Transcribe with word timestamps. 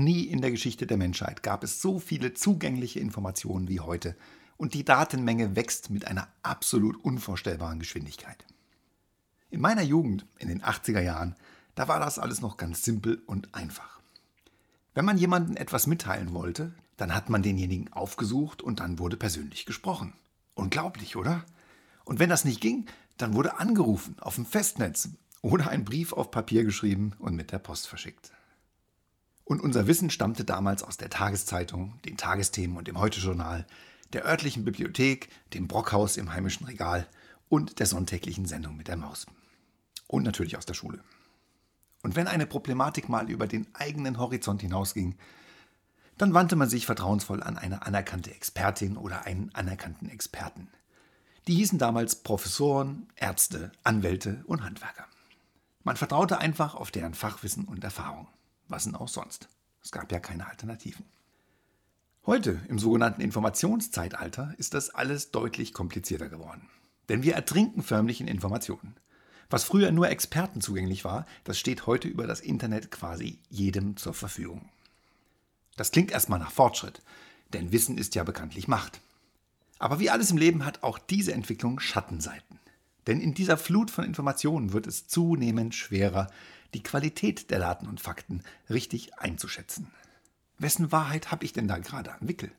Nie 0.00 0.22
in 0.22 0.40
der 0.40 0.50
Geschichte 0.50 0.86
der 0.86 0.96
Menschheit 0.96 1.42
gab 1.42 1.62
es 1.62 1.82
so 1.82 1.98
viele 1.98 2.32
zugängliche 2.32 3.00
Informationen 3.00 3.68
wie 3.68 3.80
heute 3.80 4.16
und 4.56 4.72
die 4.72 4.82
Datenmenge 4.82 5.56
wächst 5.56 5.90
mit 5.90 6.06
einer 6.06 6.26
absolut 6.42 6.96
unvorstellbaren 7.04 7.78
Geschwindigkeit. 7.78 8.46
In 9.50 9.60
meiner 9.60 9.82
Jugend, 9.82 10.24
in 10.38 10.48
den 10.48 10.62
80er 10.62 11.02
Jahren, 11.02 11.36
da 11.74 11.86
war 11.86 12.00
das 12.00 12.18
alles 12.18 12.40
noch 12.40 12.56
ganz 12.56 12.82
simpel 12.82 13.20
und 13.26 13.54
einfach. 13.54 14.00
Wenn 14.94 15.04
man 15.04 15.18
jemandem 15.18 15.56
etwas 15.56 15.86
mitteilen 15.86 16.32
wollte, 16.32 16.72
dann 16.96 17.14
hat 17.14 17.28
man 17.28 17.42
denjenigen 17.42 17.92
aufgesucht 17.92 18.62
und 18.62 18.80
dann 18.80 18.98
wurde 18.98 19.18
persönlich 19.18 19.66
gesprochen. 19.66 20.14
Unglaublich, 20.54 21.16
oder? 21.16 21.44
Und 22.06 22.18
wenn 22.18 22.30
das 22.30 22.46
nicht 22.46 22.62
ging, 22.62 22.86
dann 23.18 23.34
wurde 23.34 23.58
angerufen 23.58 24.16
auf 24.20 24.36
dem 24.36 24.46
Festnetz 24.46 25.10
oder 25.42 25.68
ein 25.68 25.84
Brief 25.84 26.14
auf 26.14 26.30
Papier 26.30 26.64
geschrieben 26.64 27.12
und 27.18 27.34
mit 27.34 27.52
der 27.52 27.58
Post 27.58 27.86
verschickt. 27.86 28.32
Und 29.44 29.60
unser 29.60 29.86
Wissen 29.86 30.10
stammte 30.10 30.44
damals 30.44 30.82
aus 30.82 30.96
der 30.96 31.10
Tageszeitung, 31.10 31.98
den 32.04 32.16
Tagesthemen 32.16 32.76
und 32.76 32.86
dem 32.86 32.98
Heute-Journal, 32.98 33.66
der 34.12 34.24
örtlichen 34.24 34.64
Bibliothek, 34.64 35.28
dem 35.54 35.68
Brockhaus 35.68 36.16
im 36.16 36.32
heimischen 36.32 36.66
Regal 36.66 37.06
und 37.48 37.78
der 37.78 37.86
sonntäglichen 37.86 38.46
Sendung 38.46 38.76
mit 38.76 38.88
der 38.88 38.96
Maus. 38.96 39.26
Und 40.06 40.24
natürlich 40.24 40.56
aus 40.56 40.66
der 40.66 40.74
Schule. 40.74 41.02
Und 42.02 42.16
wenn 42.16 42.26
eine 42.26 42.46
Problematik 42.46 43.08
mal 43.08 43.30
über 43.30 43.46
den 43.46 43.66
eigenen 43.74 44.18
Horizont 44.18 44.62
hinausging, 44.62 45.16
dann 46.16 46.34
wandte 46.34 46.56
man 46.56 46.68
sich 46.68 46.86
vertrauensvoll 46.86 47.42
an 47.42 47.56
eine 47.56 47.86
anerkannte 47.86 48.30
Expertin 48.30 48.96
oder 48.96 49.26
einen 49.26 49.54
anerkannten 49.54 50.08
Experten. 50.08 50.68
Die 51.46 51.54
hießen 51.54 51.78
damals 51.78 52.16
Professoren, 52.16 53.08
Ärzte, 53.16 53.72
Anwälte 53.84 54.42
und 54.46 54.62
Handwerker. 54.62 55.06
Man 55.82 55.96
vertraute 55.96 56.38
einfach 56.38 56.74
auf 56.74 56.90
deren 56.90 57.14
Fachwissen 57.14 57.64
und 57.64 57.82
Erfahrung. 57.82 58.28
Was 58.70 58.84
denn 58.84 58.94
auch 58.94 59.08
sonst? 59.08 59.48
Es 59.82 59.90
gab 59.90 60.12
ja 60.12 60.20
keine 60.20 60.46
Alternativen. 60.46 61.04
Heute, 62.24 62.60
im 62.68 62.78
sogenannten 62.78 63.20
Informationszeitalter, 63.20 64.54
ist 64.58 64.74
das 64.74 64.90
alles 64.90 65.32
deutlich 65.32 65.72
komplizierter 65.72 66.28
geworden. 66.28 66.68
Denn 67.08 67.24
wir 67.24 67.34
ertrinken 67.34 67.82
förmlich 67.82 68.20
in 68.20 68.28
Informationen. 68.28 68.94
Was 69.48 69.64
früher 69.64 69.90
nur 69.90 70.08
Experten 70.08 70.60
zugänglich 70.60 71.04
war, 71.04 71.26
das 71.42 71.58
steht 71.58 71.88
heute 71.88 72.06
über 72.06 72.28
das 72.28 72.38
Internet 72.38 72.92
quasi 72.92 73.40
jedem 73.48 73.96
zur 73.96 74.14
Verfügung. 74.14 74.68
Das 75.76 75.90
klingt 75.90 76.12
erstmal 76.12 76.38
nach 76.38 76.52
Fortschritt, 76.52 77.02
denn 77.52 77.72
Wissen 77.72 77.98
ist 77.98 78.14
ja 78.14 78.22
bekanntlich 78.22 78.68
Macht. 78.68 79.00
Aber 79.80 79.98
wie 79.98 80.10
alles 80.10 80.30
im 80.30 80.36
Leben 80.36 80.64
hat 80.64 80.84
auch 80.84 80.98
diese 81.00 81.32
Entwicklung 81.32 81.80
Schattenseiten. 81.80 82.60
Denn 83.08 83.20
in 83.20 83.34
dieser 83.34 83.56
Flut 83.56 83.90
von 83.90 84.04
Informationen 84.04 84.72
wird 84.72 84.86
es 84.86 85.08
zunehmend 85.08 85.74
schwerer, 85.74 86.28
die 86.74 86.82
Qualität 86.82 87.50
der 87.50 87.58
Daten 87.58 87.86
und 87.86 88.00
Fakten 88.00 88.42
richtig 88.68 89.18
einzuschätzen. 89.18 89.90
Wessen 90.58 90.92
Wahrheit 90.92 91.30
habe 91.30 91.44
ich 91.44 91.52
denn 91.52 91.68
da 91.68 91.78
gerade 91.78 92.12
am 92.12 92.28
Wickel? 92.28 92.52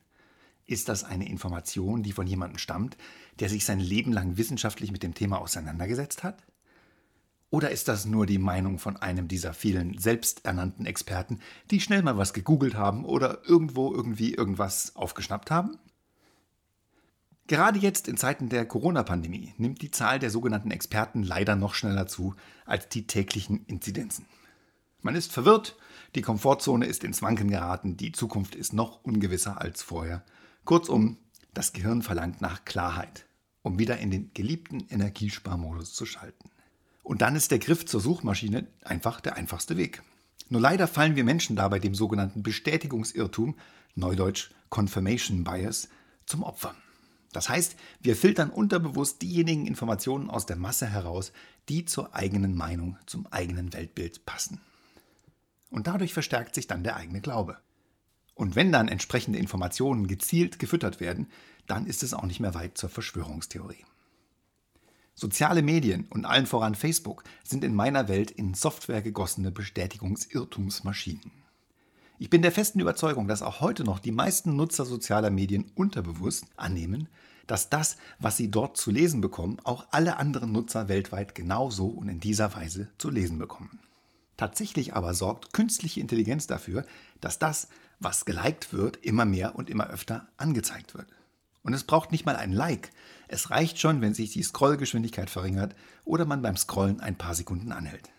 Ist 0.66 0.88
das 0.88 1.04
eine 1.04 1.28
Information, 1.28 2.02
die 2.02 2.12
von 2.12 2.26
jemandem 2.26 2.58
stammt, 2.58 2.96
der 3.40 3.48
sich 3.48 3.64
sein 3.64 3.80
Leben 3.80 4.12
lang 4.12 4.36
wissenschaftlich 4.36 4.92
mit 4.92 5.02
dem 5.02 5.14
Thema 5.14 5.38
auseinandergesetzt 5.38 6.22
hat? 6.22 6.42
Oder 7.50 7.70
ist 7.70 7.88
das 7.88 8.06
nur 8.06 8.24
die 8.24 8.38
Meinung 8.38 8.78
von 8.78 8.96
einem 8.96 9.28
dieser 9.28 9.52
vielen 9.52 9.98
selbsternannten 9.98 10.86
Experten, 10.86 11.40
die 11.70 11.80
schnell 11.80 12.02
mal 12.02 12.16
was 12.16 12.32
gegoogelt 12.32 12.74
haben 12.74 13.04
oder 13.04 13.42
irgendwo 13.46 13.92
irgendwie 13.92 14.32
irgendwas 14.32 14.96
aufgeschnappt 14.96 15.50
haben? 15.50 15.78
Gerade 17.52 17.78
jetzt 17.78 18.08
in 18.08 18.16
Zeiten 18.16 18.48
der 18.48 18.64
Corona-Pandemie 18.64 19.52
nimmt 19.58 19.82
die 19.82 19.90
Zahl 19.90 20.18
der 20.18 20.30
sogenannten 20.30 20.70
Experten 20.70 21.22
leider 21.22 21.54
noch 21.54 21.74
schneller 21.74 22.06
zu 22.06 22.34
als 22.64 22.88
die 22.88 23.06
täglichen 23.06 23.66
Inzidenzen. 23.66 24.24
Man 25.02 25.14
ist 25.16 25.32
verwirrt, 25.32 25.76
die 26.14 26.22
Komfortzone 26.22 26.86
ist 26.86 27.04
ins 27.04 27.20
Wanken 27.20 27.50
geraten, 27.50 27.98
die 27.98 28.12
Zukunft 28.12 28.54
ist 28.54 28.72
noch 28.72 29.04
ungewisser 29.04 29.60
als 29.60 29.82
vorher. 29.82 30.24
Kurzum, 30.64 31.18
das 31.52 31.74
Gehirn 31.74 32.00
verlangt 32.00 32.40
nach 32.40 32.64
Klarheit, 32.64 33.26
um 33.60 33.78
wieder 33.78 33.98
in 33.98 34.10
den 34.10 34.32
geliebten 34.32 34.86
Energiesparmodus 34.88 35.92
zu 35.92 36.06
schalten. 36.06 36.48
Und 37.02 37.20
dann 37.20 37.36
ist 37.36 37.50
der 37.50 37.58
Griff 37.58 37.84
zur 37.84 38.00
Suchmaschine 38.00 38.66
einfach 38.82 39.20
der 39.20 39.36
einfachste 39.36 39.76
Weg. 39.76 40.02
Nur 40.48 40.62
leider 40.62 40.88
fallen 40.88 41.16
wir 41.16 41.24
Menschen 41.24 41.54
dabei 41.56 41.80
dem 41.80 41.94
sogenannten 41.94 42.42
Bestätigungsirrtum, 42.42 43.56
neudeutsch 43.94 44.52
Confirmation 44.70 45.44
Bias, 45.44 45.90
zum 46.24 46.44
Opfer. 46.44 46.74
Das 47.32 47.48
heißt, 47.48 47.76
wir 48.00 48.14
filtern 48.14 48.50
unterbewusst 48.50 49.22
diejenigen 49.22 49.66
Informationen 49.66 50.30
aus 50.30 50.46
der 50.46 50.56
Masse 50.56 50.86
heraus, 50.86 51.32
die 51.68 51.84
zur 51.84 52.14
eigenen 52.14 52.54
Meinung, 52.54 52.98
zum 53.06 53.26
eigenen 53.28 53.72
Weltbild 53.72 54.26
passen. 54.26 54.60
Und 55.70 55.86
dadurch 55.86 56.12
verstärkt 56.12 56.54
sich 56.54 56.66
dann 56.66 56.84
der 56.84 56.96
eigene 56.96 57.22
Glaube. 57.22 57.56
Und 58.34 58.56
wenn 58.56 58.72
dann 58.72 58.88
entsprechende 58.88 59.38
Informationen 59.38 60.06
gezielt 60.06 60.58
gefüttert 60.58 61.00
werden, 61.00 61.28
dann 61.66 61.86
ist 61.86 62.02
es 62.02 62.12
auch 62.14 62.24
nicht 62.24 62.40
mehr 62.40 62.54
weit 62.54 62.76
zur 62.76 62.90
Verschwörungstheorie. 62.90 63.84
Soziale 65.14 65.62
Medien 65.62 66.06
und 66.08 66.24
allen 66.24 66.46
voran 66.46 66.74
Facebook 66.74 67.24
sind 67.44 67.64
in 67.64 67.74
meiner 67.74 68.08
Welt 68.08 68.30
in 68.30 68.54
Software 68.54 69.02
gegossene 69.02 69.50
Bestätigungsirrtumsmaschinen. 69.50 71.41
Ich 72.22 72.30
bin 72.30 72.42
der 72.42 72.52
festen 72.52 72.78
Überzeugung, 72.78 73.26
dass 73.26 73.42
auch 73.42 73.60
heute 73.60 73.82
noch 73.82 73.98
die 73.98 74.12
meisten 74.12 74.54
Nutzer 74.54 74.84
sozialer 74.84 75.30
Medien 75.30 75.72
unterbewusst 75.74 76.44
annehmen, 76.56 77.08
dass 77.48 77.68
das, 77.68 77.96
was 78.20 78.36
sie 78.36 78.48
dort 78.48 78.76
zu 78.76 78.92
lesen 78.92 79.20
bekommen, 79.20 79.56
auch 79.64 79.88
alle 79.90 80.18
anderen 80.18 80.52
Nutzer 80.52 80.88
weltweit 80.88 81.34
genauso 81.34 81.86
und 81.86 82.08
in 82.08 82.20
dieser 82.20 82.54
Weise 82.54 82.86
zu 82.96 83.10
lesen 83.10 83.40
bekommen. 83.40 83.80
Tatsächlich 84.36 84.94
aber 84.94 85.14
sorgt 85.14 85.52
künstliche 85.52 85.98
Intelligenz 85.98 86.46
dafür, 86.46 86.86
dass 87.20 87.40
das, 87.40 87.66
was 87.98 88.24
geliked 88.24 88.72
wird, 88.72 88.98
immer 88.98 89.24
mehr 89.24 89.56
und 89.56 89.68
immer 89.68 89.90
öfter 89.90 90.28
angezeigt 90.36 90.94
wird. 90.94 91.08
Und 91.64 91.74
es 91.74 91.82
braucht 91.82 92.12
nicht 92.12 92.24
mal 92.24 92.36
ein 92.36 92.52
Like. 92.52 92.92
Es 93.26 93.50
reicht 93.50 93.80
schon, 93.80 94.00
wenn 94.00 94.14
sich 94.14 94.30
die 94.30 94.44
Scrollgeschwindigkeit 94.44 95.28
verringert 95.28 95.74
oder 96.04 96.24
man 96.24 96.40
beim 96.40 96.56
Scrollen 96.56 97.00
ein 97.00 97.18
paar 97.18 97.34
Sekunden 97.34 97.72
anhält 97.72 98.12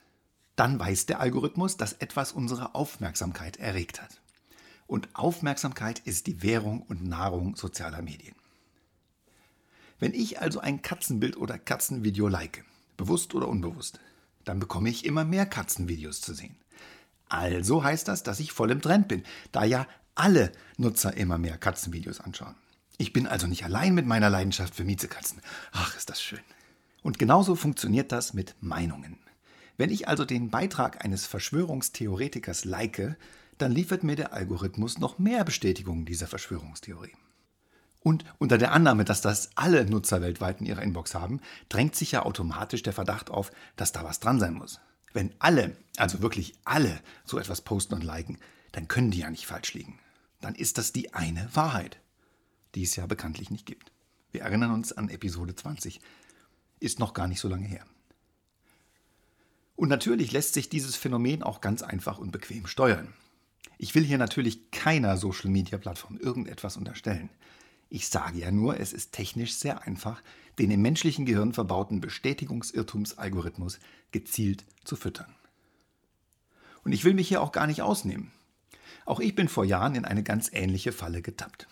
dann 0.56 0.80
weiß 0.80 1.06
der 1.06 1.20
Algorithmus, 1.20 1.78
dass 1.78 1.94
etwas 1.94 2.32
unsere 2.32 2.76
Aufmerksamkeit 2.76 3.58
erregt 3.58 4.02
hat. 4.02 4.22
Und 4.88 5.10
Aufmerksamkeit 5.14 6.00
ist 6.00 6.28
die 6.28 6.44
Währung 6.44 6.82
und 6.82 7.04
Nahrung 7.04 7.56
sozialer 7.56 8.02
Medien. 8.02 8.36
Wenn 10.00 10.14
ich 10.14 10.42
also 10.42 10.60
ein 10.60 10.82
Katzenbild 10.82 11.38
oder 11.38 11.58
Katzenvideo 11.58 12.28
like, 12.28 12.66
bewusst 12.98 13.34
oder 13.34 13.48
unbewusst, 13.48 14.00
dann 14.44 14.60
bekomme 14.60 14.90
ich 14.90 15.06
immer 15.06 15.24
mehr 15.24 15.46
Katzenvideos 15.46 16.22
zu 16.22 16.34
sehen. 16.34 16.58
Also 17.30 17.84
heißt 17.84 18.08
das, 18.08 18.24
dass 18.24 18.40
ich 18.40 18.52
voll 18.52 18.72
im 18.72 18.82
Trend 18.82 19.08
bin, 19.08 19.24
da 19.52 19.64
ja 19.64 19.88
alle 20.14 20.52
Nutzer 20.78 21.16
immer 21.16 21.38
mehr 21.38 21.58
Katzenvideos 21.58 22.20
anschauen. 22.20 22.56
Ich 22.98 23.14
bin 23.14 23.26
also 23.26 23.48
nicht 23.48 23.64
allein 23.64 23.96
mit 23.96 24.06
meiner 24.06 24.30
Leidenschaft 24.30 24.76
für 24.76 24.84
Miezekatzen. 24.84 25.42
Ach, 25.72 25.98
ist 25.98 26.10
das 26.10 26.22
schön. 26.22 26.42
Und 27.02 27.18
genauso 27.18 27.56
funktioniert 27.56 28.12
das 28.12 28.34
mit 28.34 28.56
Meinungen. 28.62 29.18
Wenn 29.78 29.90
ich 29.90 30.08
also 30.08 30.26
den 30.26 30.50
Beitrag 30.50 31.04
eines 31.04 31.26
Verschwörungstheoretikers 31.26 32.66
like, 32.66 33.18
dann 33.58 33.72
liefert 33.72 34.04
mir 34.04 34.16
der 34.16 34.34
Algorithmus 34.34 35.00
noch 35.00 35.20
mehr 35.20 35.44
Bestätigungen 35.44 36.06
dieser 36.06 36.28
Verschwörungstheorie. 36.28 37.14
Und 38.02 38.26
unter 38.38 38.58
der 38.58 38.74
Annahme, 38.74 39.06
dass 39.06 39.22
das 39.22 39.52
alle 39.56 39.86
Nutzer 39.86 40.22
weltweit 40.22 40.60
in 40.60 40.68
ihrer 40.68 40.82
Inbox 40.82 41.16
haben, 41.16 41.40
drängt 41.70 41.96
sich 41.96 42.12
ja 42.12 42.24
automatisch 42.24 42.84
der 42.84 42.94
Verdacht 42.94 43.30
auf, 43.30 43.52
dass 43.78 43.94
da 43.94 44.04
was 44.04 44.20
dran 44.20 44.40
sein 44.40 44.54
muss. 44.54 44.82
Wenn 45.14 45.34
alle, 45.40 45.78
also 45.98 46.22
wirklich 46.22 46.54
alle, 46.66 47.00
so 47.24 47.40
etwas 47.40 47.62
posten 47.62 47.94
und 47.94 48.04
liken, 48.04 48.38
dann 48.74 48.88
können 48.88 49.12
die 49.12 49.20
ja 49.20 49.30
nicht 49.30 49.46
falsch 49.46 49.74
liegen. 49.74 50.00
Dann 50.42 50.56
ist 50.56 50.78
das 50.78 50.92
die 50.92 51.14
eine 51.14 51.48
Wahrheit, 51.54 52.00
die 52.76 52.84
es 52.84 52.96
ja 52.96 53.06
bekanntlich 53.06 53.50
nicht 53.50 53.66
gibt. 53.66 53.92
Wir 54.32 54.42
erinnern 54.42 54.72
uns 54.72 54.92
an 54.92 55.10
Episode 55.10 55.56
20. 55.56 56.02
Ist 56.80 57.00
noch 57.00 57.14
gar 57.14 57.28
nicht 57.28 57.40
so 57.40 57.48
lange 57.48 57.68
her. 57.68 57.86
Und 59.76 59.90
natürlich 59.90 60.32
lässt 60.32 60.54
sich 60.54 60.70
dieses 60.70 60.96
Phänomen 60.96 61.44
auch 61.44 61.62
ganz 61.62 61.82
einfach 61.82 62.20
und 62.20 62.32
bequem 62.32 62.68
steuern. 62.68 63.14
Ich 63.78 63.96
will 63.96 64.04
hier 64.04 64.18
natürlich 64.18 64.72
keiner 64.72 65.18
Social-Media-Plattform 65.18 66.18
irgendetwas 66.18 66.78
unterstellen. 66.78 67.30
Ich 67.90 68.08
sage 68.08 68.40
ja 68.40 68.52
nur, 68.52 68.80
es 68.80 68.94
ist 68.94 69.12
technisch 69.12 69.54
sehr 69.54 69.84
einfach, 69.84 70.22
den 70.60 70.72
im 70.72 70.82
menschlichen 70.82 71.26
Gehirn 71.26 71.54
verbauten 71.54 72.02
Bestätigungsirrtumsalgorithmus 72.02 73.80
gezielt 74.12 74.64
zu 74.84 74.96
füttern. 74.96 75.34
Und 76.84 76.92
ich 76.92 77.04
will 77.04 77.14
mich 77.14 77.28
hier 77.28 77.42
auch 77.42 77.52
gar 77.52 77.68
nicht 77.68 77.82
ausnehmen. 77.82 78.32
Auch 79.06 79.20
ich 79.20 79.36
bin 79.36 79.48
vor 79.48 79.66
Jahren 79.66 79.96
in 79.96 80.06
eine 80.06 80.24
ganz 80.24 80.50
ähnliche 80.54 80.92
Falle 80.92 81.22
getappt. 81.22 81.68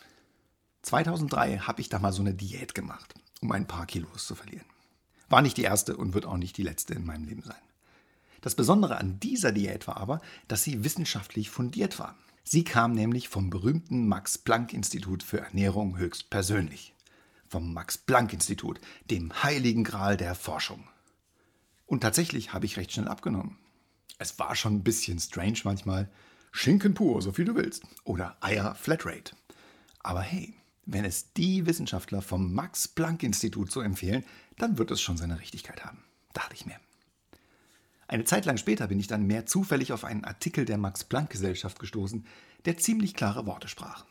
2003 0.81 1.59
habe 1.59 1.81
ich 1.81 1.89
da 1.89 2.00
mal 2.00 2.12
so 2.12 2.21
eine 2.21 2.33
Diät 2.33 2.74
gemacht, 2.74 3.13
um 3.42 3.51
ein 3.51 3.68
paar 3.68 3.86
Kilos 3.86 4.25
zu 4.25 4.36
verlieren. 4.36 4.65
War 5.30 5.42
nicht 5.42 5.57
die 5.57 5.63
erste 5.63 5.95
und 5.95 6.13
wird 6.13 6.25
auch 6.25 6.38
nicht 6.38 6.57
die 6.57 6.63
letzte 6.63 6.94
in 6.94 7.06
meinem 7.06 7.25
Leben 7.25 7.44
sein. 7.44 7.56
Das 8.41 8.55
Besondere 8.55 8.97
an 8.97 9.19
dieser 9.19 9.51
Diät 9.51 9.88
war 9.88 9.97
aber, 9.97 10.19
dass 10.47 10.63
sie 10.63 10.83
wissenschaftlich 10.83 11.49
fundiert 11.49 11.99
war. 11.99 12.17
Sie 12.43 12.63
kam 12.63 12.93
nämlich 12.93 13.29
vom 13.29 13.49
berühmten 13.49 14.07
Max 14.07 14.38
Planck 14.38 14.73
Institut 14.73 15.21
für 15.23 15.39
Ernährung 15.39 15.97
höchstpersönlich. 15.97 16.95
Vom 17.47 17.73
Max 17.73 17.97
Planck 17.97 18.33
Institut, 18.33 18.81
dem 19.09 19.43
heiligen 19.43 19.83
Gral 19.83 20.17
der 20.17 20.35
Forschung. 20.35 20.88
Und 21.85 22.01
tatsächlich 22.01 22.53
habe 22.53 22.65
ich 22.65 22.77
recht 22.77 22.91
schnell 22.91 23.07
abgenommen. 23.07 23.57
Es 24.17 24.39
war 24.39 24.55
schon 24.55 24.75
ein 24.75 24.83
bisschen 24.83 25.19
strange 25.19 25.59
manchmal, 25.63 26.09
Schinken 26.51 26.93
pur, 26.93 27.21
so 27.21 27.31
viel 27.31 27.45
du 27.45 27.55
willst. 27.55 27.83
Oder 28.03 28.38
Eier 28.41 28.75
Flatrate. 28.75 29.35
Aber 29.99 30.21
hey, 30.21 30.53
wenn 30.85 31.05
es 31.05 31.33
die 31.33 31.65
Wissenschaftler 31.65 32.21
vom 32.21 32.53
Max-Planck-Institut 32.53 33.71
so 33.71 33.81
empfehlen, 33.81 34.25
dann 34.57 34.77
wird 34.77 34.91
es 34.91 35.01
schon 35.01 35.17
seine 35.17 35.39
Richtigkeit 35.39 35.85
haben, 35.85 36.03
dachte 36.33 36.55
ich 36.55 36.65
mir. 36.65 36.75
Eine 38.11 38.25
Zeit 38.25 38.43
lang 38.43 38.57
später 38.57 38.87
bin 38.87 38.99
ich 38.99 39.07
dann 39.07 39.25
mehr 39.25 39.45
zufällig 39.45 39.93
auf 39.93 40.03
einen 40.03 40.25
Artikel 40.25 40.65
der 40.65 40.77
Max-Planck-Gesellschaft 40.77 41.79
gestoßen, 41.79 42.25
der 42.65 42.77
ziemlich 42.77 43.13
klare 43.13 43.45
Worte 43.45 43.69
sprach. 43.69 44.03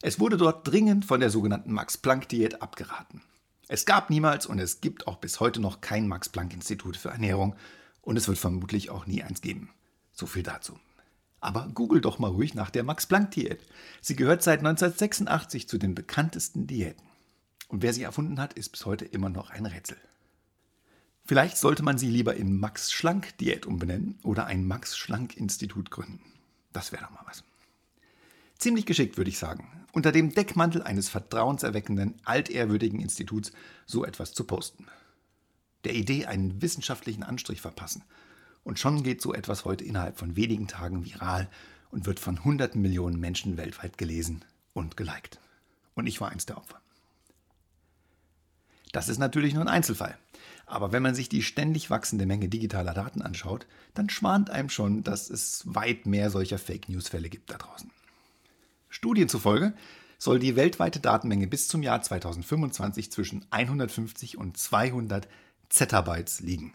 Es 0.00 0.20
wurde 0.20 0.36
dort 0.36 0.68
dringend 0.68 1.04
von 1.04 1.18
der 1.18 1.30
sogenannten 1.30 1.72
Max-Planck-Diät 1.72 2.62
abgeraten. 2.62 3.22
Es 3.66 3.84
gab 3.84 4.10
niemals 4.10 4.46
und 4.46 4.60
es 4.60 4.80
gibt 4.80 5.08
auch 5.08 5.16
bis 5.16 5.40
heute 5.40 5.60
noch 5.60 5.80
kein 5.80 6.06
Max-Planck-Institut 6.06 6.96
für 6.96 7.08
Ernährung 7.08 7.56
und 8.00 8.16
es 8.16 8.28
wird 8.28 8.38
vermutlich 8.38 8.90
auch 8.90 9.08
nie 9.08 9.24
eins 9.24 9.40
geben. 9.40 9.70
So 10.12 10.26
viel 10.26 10.44
dazu. 10.44 10.78
Aber 11.40 11.68
google 11.74 12.00
doch 12.00 12.20
mal 12.20 12.30
ruhig 12.30 12.54
nach 12.54 12.70
der 12.70 12.84
Max-Planck-Diät. 12.84 13.60
Sie 14.02 14.14
gehört 14.14 14.44
seit 14.44 14.60
1986 14.60 15.68
zu 15.68 15.78
den 15.78 15.96
bekanntesten 15.96 16.68
Diäten. 16.68 17.02
Und 17.66 17.82
wer 17.82 17.92
sie 17.92 18.04
erfunden 18.04 18.38
hat, 18.38 18.52
ist 18.52 18.68
bis 18.68 18.86
heute 18.86 19.04
immer 19.04 19.30
noch 19.30 19.50
ein 19.50 19.66
Rätsel. 19.66 19.96
Vielleicht 21.26 21.58
sollte 21.58 21.82
man 21.82 21.98
sie 21.98 22.08
lieber 22.08 22.36
in 22.36 22.58
Max-Schlank-Diät 22.58 23.66
umbenennen 23.66 24.18
oder 24.22 24.46
ein 24.46 24.64
Max-Schlank-Institut 24.64 25.90
gründen. 25.90 26.20
Das 26.72 26.92
wäre 26.92 27.02
doch 27.02 27.10
mal 27.10 27.24
was. 27.26 27.42
Ziemlich 28.58 28.86
geschickt, 28.86 29.16
würde 29.16 29.30
ich 29.30 29.38
sagen, 29.38 29.68
unter 29.92 30.12
dem 30.12 30.32
Deckmantel 30.32 30.82
eines 30.82 31.08
vertrauenserweckenden, 31.08 32.14
altehrwürdigen 32.24 33.00
Instituts 33.00 33.50
so 33.86 34.04
etwas 34.04 34.34
zu 34.34 34.44
posten. 34.44 34.86
Der 35.84 35.94
Idee 35.94 36.26
einen 36.26 36.62
wissenschaftlichen 36.62 37.22
Anstrich 37.22 37.60
verpassen. 37.60 38.04
Und 38.62 38.78
schon 38.78 39.02
geht 39.02 39.20
so 39.20 39.34
etwas 39.34 39.64
heute 39.64 39.84
innerhalb 39.84 40.18
von 40.18 40.36
wenigen 40.36 40.68
Tagen 40.68 41.04
viral 41.04 41.50
und 41.90 42.06
wird 42.06 42.20
von 42.20 42.44
hunderten 42.44 42.82
Millionen 42.82 43.18
Menschen 43.18 43.56
weltweit 43.56 43.98
gelesen 43.98 44.44
und 44.74 44.96
geliked. 44.96 45.40
Und 45.94 46.06
ich 46.06 46.20
war 46.20 46.30
eins 46.30 46.46
der 46.46 46.56
Opfer. 46.56 46.80
Das 48.92 49.08
ist 49.08 49.18
natürlich 49.18 49.54
nur 49.54 49.62
ein 49.62 49.68
Einzelfall. 49.68 50.16
Aber 50.66 50.90
wenn 50.90 51.02
man 51.02 51.14
sich 51.14 51.28
die 51.28 51.42
ständig 51.42 51.90
wachsende 51.90 52.26
Menge 52.26 52.48
digitaler 52.48 52.92
Daten 52.92 53.22
anschaut, 53.22 53.66
dann 53.94 54.10
schwant 54.10 54.50
einem 54.50 54.68
schon, 54.68 55.04
dass 55.04 55.30
es 55.30 55.62
weit 55.64 56.06
mehr 56.06 56.28
solcher 56.30 56.58
Fake 56.58 56.88
News-Fälle 56.88 57.28
gibt 57.28 57.50
da 57.50 57.56
draußen. 57.56 57.90
Studien 58.88 59.28
zufolge 59.28 59.74
soll 60.18 60.38
die 60.38 60.56
weltweite 60.56 60.98
Datenmenge 60.98 61.46
bis 61.46 61.68
zum 61.68 61.82
Jahr 61.82 62.02
2025 62.02 63.12
zwischen 63.12 63.46
150 63.50 64.38
und 64.38 64.56
200 64.56 65.28
Zettabytes 65.68 66.40
liegen. 66.40 66.74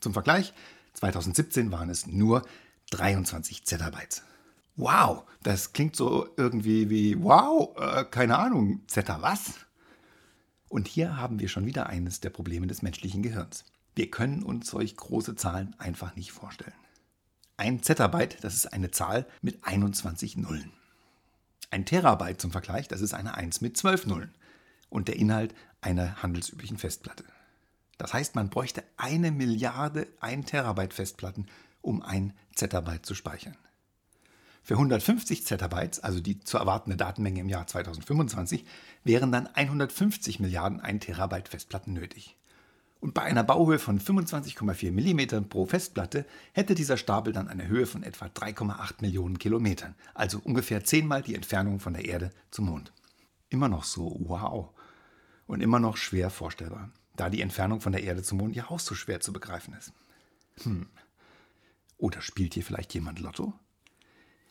Zum 0.00 0.12
Vergleich, 0.12 0.52
2017 0.94 1.72
waren 1.72 1.88
es 1.88 2.06
nur 2.06 2.42
23 2.90 3.64
Zettabytes. 3.64 4.22
Wow, 4.76 5.24
das 5.42 5.72
klingt 5.72 5.96
so 5.96 6.28
irgendwie 6.36 6.90
wie, 6.90 7.22
wow, 7.22 7.76
äh, 7.78 8.04
keine 8.04 8.38
Ahnung, 8.38 8.82
Zeta 8.86 9.22
was? 9.22 9.54
Und 10.70 10.86
hier 10.86 11.16
haben 11.16 11.40
wir 11.40 11.48
schon 11.48 11.66
wieder 11.66 11.88
eines 11.88 12.20
der 12.20 12.30
Probleme 12.30 12.68
des 12.68 12.80
menschlichen 12.80 13.24
Gehirns. 13.24 13.64
Wir 13.96 14.08
können 14.08 14.44
uns 14.44 14.70
solch 14.70 14.96
große 14.96 15.34
Zahlen 15.34 15.74
einfach 15.78 16.14
nicht 16.14 16.30
vorstellen. 16.30 16.72
Ein 17.56 17.82
Zettabyte, 17.82 18.38
das 18.42 18.54
ist 18.54 18.72
eine 18.72 18.92
Zahl 18.92 19.26
mit 19.42 19.58
21 19.64 20.36
Nullen. 20.36 20.70
Ein 21.72 21.86
Terabyte 21.86 22.40
zum 22.40 22.52
Vergleich, 22.52 22.86
das 22.86 23.00
ist 23.00 23.14
eine 23.14 23.34
1 23.34 23.60
mit 23.60 23.76
12 23.76 24.06
Nullen. 24.06 24.32
Und 24.88 25.08
der 25.08 25.16
Inhalt 25.16 25.56
einer 25.80 26.22
handelsüblichen 26.22 26.78
Festplatte. 26.78 27.24
Das 27.98 28.14
heißt, 28.14 28.36
man 28.36 28.48
bräuchte 28.48 28.84
eine 28.96 29.32
Milliarde 29.32 30.06
1 30.20 30.46
Terabyte 30.46 30.94
Festplatten, 30.94 31.46
um 31.82 32.00
ein 32.00 32.32
Zettabyte 32.54 33.04
zu 33.04 33.16
speichern. 33.16 33.56
Für 34.62 34.74
150 34.74 35.44
Zettabytes, 35.44 36.00
also 36.00 36.20
die 36.20 36.40
zu 36.40 36.58
erwartende 36.58 36.96
Datenmenge 36.96 37.40
im 37.40 37.48
Jahr 37.48 37.66
2025, 37.66 38.64
wären 39.04 39.32
dann 39.32 39.46
150 39.46 40.40
Milliarden 40.40 40.80
1 40.80 41.06
Terabyte 41.06 41.48
Festplatten 41.48 41.92
nötig. 41.92 42.36
Und 43.00 43.14
bei 43.14 43.22
einer 43.22 43.42
Bauhöhe 43.42 43.78
von 43.78 43.98
25,4 43.98 44.92
mm 44.92 45.48
pro 45.48 45.64
Festplatte 45.64 46.26
hätte 46.52 46.74
dieser 46.74 46.98
Stapel 46.98 47.32
dann 47.32 47.48
eine 47.48 47.66
Höhe 47.66 47.86
von 47.86 48.02
etwa 48.02 48.26
3,8 48.26 48.96
Millionen 49.00 49.38
Kilometern, 49.38 49.94
also 50.12 50.38
ungefähr 50.44 50.84
zehnmal 50.84 51.22
die 51.22 51.34
Entfernung 51.34 51.80
von 51.80 51.94
der 51.94 52.04
Erde 52.04 52.30
zum 52.50 52.66
Mond. 52.66 52.92
Immer 53.48 53.68
noch 53.68 53.84
so, 53.84 54.16
wow. 54.20 54.68
Und 55.46 55.62
immer 55.62 55.80
noch 55.80 55.96
schwer 55.96 56.28
vorstellbar, 56.28 56.90
da 57.16 57.30
die 57.30 57.40
Entfernung 57.40 57.80
von 57.80 57.92
der 57.92 58.04
Erde 58.04 58.22
zum 58.22 58.38
Mond 58.38 58.54
ja 58.54 58.68
auch 58.68 58.80
so 58.80 58.94
schwer 58.94 59.20
zu 59.20 59.32
begreifen 59.32 59.74
ist. 59.74 59.92
Hm. 60.62 60.86
Oder 61.96 62.20
spielt 62.20 62.52
hier 62.52 62.62
vielleicht 62.62 62.92
jemand 62.92 63.18
Lotto? 63.18 63.54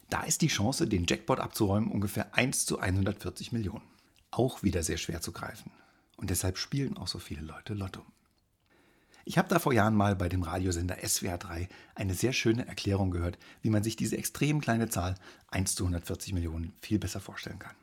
Da 0.09 0.23
ist 0.23 0.41
die 0.41 0.47
Chance, 0.47 0.87
den 0.87 1.05
Jackpot 1.07 1.39
abzuräumen, 1.39 1.91
ungefähr 1.91 2.35
1 2.35 2.65
zu 2.65 2.79
140 2.79 3.51
Millionen. 3.51 3.85
Auch 4.31 4.63
wieder 4.63 4.81
sehr 4.81 4.97
schwer 4.97 5.21
zu 5.21 5.31
greifen. 5.31 5.71
Und 6.17 6.31
deshalb 6.31 6.57
spielen 6.57 6.97
auch 6.97 7.07
so 7.07 7.19
viele 7.19 7.41
Leute 7.41 7.75
Lotto. 7.75 8.03
Ich 9.23 9.37
habe 9.37 9.47
da 9.47 9.59
vor 9.59 9.73
Jahren 9.73 9.95
mal 9.95 10.15
bei 10.15 10.27
dem 10.27 10.41
Radiosender 10.41 10.97
SWR3 10.97 11.67
eine 11.93 12.15
sehr 12.15 12.33
schöne 12.33 12.67
Erklärung 12.67 13.11
gehört, 13.11 13.37
wie 13.61 13.69
man 13.69 13.83
sich 13.83 13.95
diese 13.95 14.17
extrem 14.17 14.59
kleine 14.59 14.89
Zahl 14.89 15.13
1 15.49 15.75
zu 15.75 15.83
140 15.83 16.33
Millionen 16.33 16.73
viel 16.81 16.97
besser 16.97 17.19
vorstellen 17.19 17.59
kann. 17.59 17.75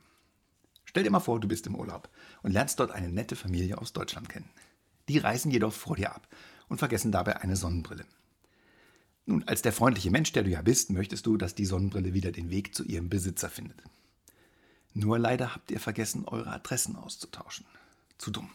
Stell 0.85 1.05
dir 1.05 1.11
mal 1.11 1.21
vor, 1.21 1.39
du 1.39 1.47
bist 1.47 1.67
im 1.69 1.77
Urlaub 1.77 2.09
und 2.43 2.51
lernst 2.51 2.81
dort 2.81 2.91
eine 2.91 3.09
nette 3.09 3.37
Familie 3.37 3.79
aus 3.79 3.93
Deutschland 3.93 4.29
kennen. 4.29 4.51
Die 5.09 5.19
reisen 5.19 5.53
jedoch 5.53 5.73
vor 5.73 5.95
dir 5.95 6.13
ab 6.13 6.27
und 6.69 6.79
vergessen 6.79 7.13
dabei 7.13 7.41
eine 7.41 7.55
Sonnenbrille. 7.55 8.05
Nun, 9.27 9.43
als 9.47 9.63
der 9.63 9.73
freundliche 9.73 10.11
Mensch, 10.11 10.33
der 10.33 10.45
du 10.45 10.51
ja 10.51 10.63
bist, 10.63 10.91
möchtest 10.91 11.27
du, 11.27 11.37
dass 11.37 11.55
die 11.55 11.67
Sonnenbrille 11.67 12.15
wieder 12.15 12.31
den 12.31 12.49
Weg 12.51 12.75
zu 12.75 12.85
ihrem 12.85 13.09
Besitzer 13.09 13.51
findet. 13.51 13.83
Nur 14.95 15.19
leider 15.19 15.55
habt 15.55 15.71
ihr 15.71 15.81
vergessen, 15.81 16.25
eure 16.27 16.51
Adressen 16.51 16.97
auszutauschen. 16.97 17.67
Zu 18.19 18.31
dumm. 18.31 18.49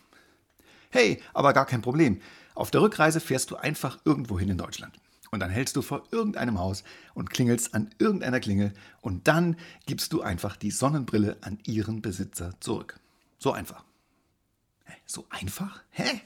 Hey, 0.89 1.21
aber 1.33 1.53
gar 1.53 1.65
kein 1.65 1.81
Problem. 1.81 2.21
Auf 2.55 2.71
der 2.71 2.81
Rückreise 2.81 3.19
fährst 3.19 3.51
du 3.51 3.57
einfach 3.57 3.99
irgendwo 4.05 4.39
hin 4.39 4.49
in 4.49 4.57
Deutschland. 4.57 4.97
Und 5.29 5.39
dann 5.39 5.49
hältst 5.49 5.75
du 5.75 5.81
vor 5.81 6.07
irgendeinem 6.11 6.59
Haus 6.59 6.83
und 7.13 7.29
klingelst 7.29 7.73
an 7.73 7.93
irgendeiner 7.99 8.39
Klingel 8.39 8.73
und 8.99 9.27
dann 9.29 9.55
gibst 9.85 10.11
du 10.11 10.21
einfach 10.21 10.57
die 10.57 10.71
Sonnenbrille 10.71 11.37
an 11.41 11.59
ihren 11.65 12.01
Besitzer 12.01 12.53
zurück. 12.59 12.99
So 13.39 13.53
einfach. 13.53 13.85
So 15.05 15.25
einfach? 15.29 15.81
Hä? 15.91 16.21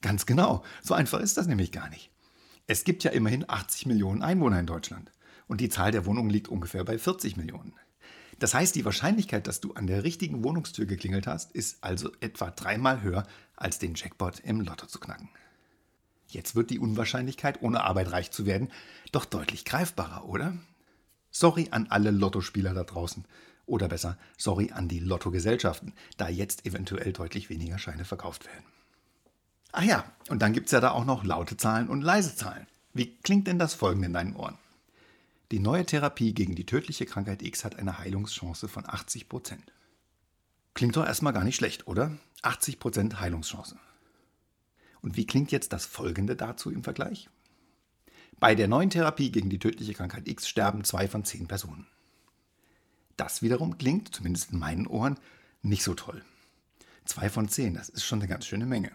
Ganz 0.00 0.26
genau. 0.26 0.64
So 0.82 0.94
einfach 0.94 1.20
ist 1.20 1.36
das 1.36 1.46
nämlich 1.46 1.70
gar 1.70 1.88
nicht. 1.88 2.09
Es 2.70 2.84
gibt 2.84 3.02
ja 3.02 3.10
immerhin 3.10 3.50
80 3.50 3.86
Millionen 3.86 4.22
Einwohner 4.22 4.60
in 4.60 4.66
Deutschland 4.66 5.10
und 5.48 5.60
die 5.60 5.70
Zahl 5.70 5.90
der 5.90 6.06
Wohnungen 6.06 6.30
liegt 6.30 6.46
ungefähr 6.46 6.84
bei 6.84 6.98
40 6.98 7.36
Millionen. 7.36 7.72
Das 8.38 8.54
heißt, 8.54 8.76
die 8.76 8.84
Wahrscheinlichkeit, 8.84 9.48
dass 9.48 9.60
du 9.60 9.72
an 9.72 9.88
der 9.88 10.04
richtigen 10.04 10.44
Wohnungstür 10.44 10.86
geklingelt 10.86 11.26
hast, 11.26 11.50
ist 11.50 11.82
also 11.82 12.12
etwa 12.20 12.52
dreimal 12.52 13.02
höher, 13.02 13.26
als 13.56 13.80
den 13.80 13.96
Jackpot 13.96 14.38
im 14.44 14.60
Lotto 14.60 14.86
zu 14.86 15.00
knacken. 15.00 15.30
Jetzt 16.28 16.54
wird 16.54 16.70
die 16.70 16.78
Unwahrscheinlichkeit, 16.78 17.60
ohne 17.60 17.82
Arbeit 17.82 18.12
reich 18.12 18.30
zu 18.30 18.46
werden, 18.46 18.70
doch 19.10 19.24
deutlich 19.24 19.64
greifbarer, 19.64 20.26
oder? 20.26 20.56
Sorry 21.32 21.66
an 21.72 21.88
alle 21.90 22.12
Lottospieler 22.12 22.72
da 22.72 22.84
draußen. 22.84 23.24
Oder 23.66 23.88
besser, 23.88 24.16
sorry 24.38 24.70
an 24.70 24.86
die 24.86 25.00
Lottogesellschaften, 25.00 25.92
da 26.18 26.28
jetzt 26.28 26.64
eventuell 26.66 27.12
deutlich 27.12 27.50
weniger 27.50 27.80
Scheine 27.80 28.04
verkauft 28.04 28.46
werden. 28.46 28.79
Ach 29.72 29.82
ja, 29.82 30.04
und 30.28 30.42
dann 30.42 30.52
gibt 30.52 30.66
es 30.66 30.72
ja 30.72 30.80
da 30.80 30.90
auch 30.90 31.04
noch 31.04 31.24
laute 31.24 31.56
Zahlen 31.56 31.88
und 31.88 32.02
leise 32.02 32.34
Zahlen. 32.34 32.66
Wie 32.92 33.16
klingt 33.18 33.46
denn 33.46 33.58
das 33.58 33.74
folgende 33.74 34.06
in 34.06 34.12
deinen 34.12 34.36
Ohren? 34.36 34.58
Die 35.52 35.60
neue 35.60 35.86
Therapie 35.86 36.32
gegen 36.32 36.54
die 36.54 36.66
tödliche 36.66 37.06
Krankheit 37.06 37.42
X 37.42 37.64
hat 37.64 37.76
eine 37.76 37.98
Heilungschance 37.98 38.68
von 38.68 38.88
80 38.88 39.28
Prozent. 39.28 39.72
Klingt 40.74 40.96
doch 40.96 41.04
erstmal 41.04 41.32
gar 41.32 41.44
nicht 41.44 41.56
schlecht, 41.56 41.86
oder? 41.86 42.16
80 42.42 42.78
Prozent 42.78 43.20
Heilungschance. 43.20 43.76
Und 45.02 45.16
wie 45.16 45.26
klingt 45.26 45.50
jetzt 45.50 45.72
das 45.72 45.86
folgende 45.86 46.36
dazu 46.36 46.70
im 46.70 46.84
Vergleich? 46.84 47.28
Bei 48.38 48.54
der 48.54 48.68
neuen 48.68 48.90
Therapie 48.90 49.30
gegen 49.30 49.50
die 49.50 49.58
tödliche 49.58 49.94
Krankheit 49.94 50.28
X 50.28 50.48
sterben 50.48 50.84
zwei 50.84 51.08
von 51.08 51.24
zehn 51.24 51.46
Personen. 51.46 51.86
Das 53.16 53.42
wiederum 53.42 53.76
klingt, 53.76 54.14
zumindest 54.14 54.52
in 54.52 54.58
meinen 54.58 54.86
Ohren, 54.86 55.18
nicht 55.62 55.82
so 55.82 55.94
toll. 55.94 56.24
Zwei 57.04 57.28
von 57.28 57.48
zehn, 57.48 57.74
das 57.74 57.88
ist 57.88 58.04
schon 58.04 58.20
eine 58.20 58.28
ganz 58.28 58.46
schöne 58.46 58.66
Menge. 58.66 58.92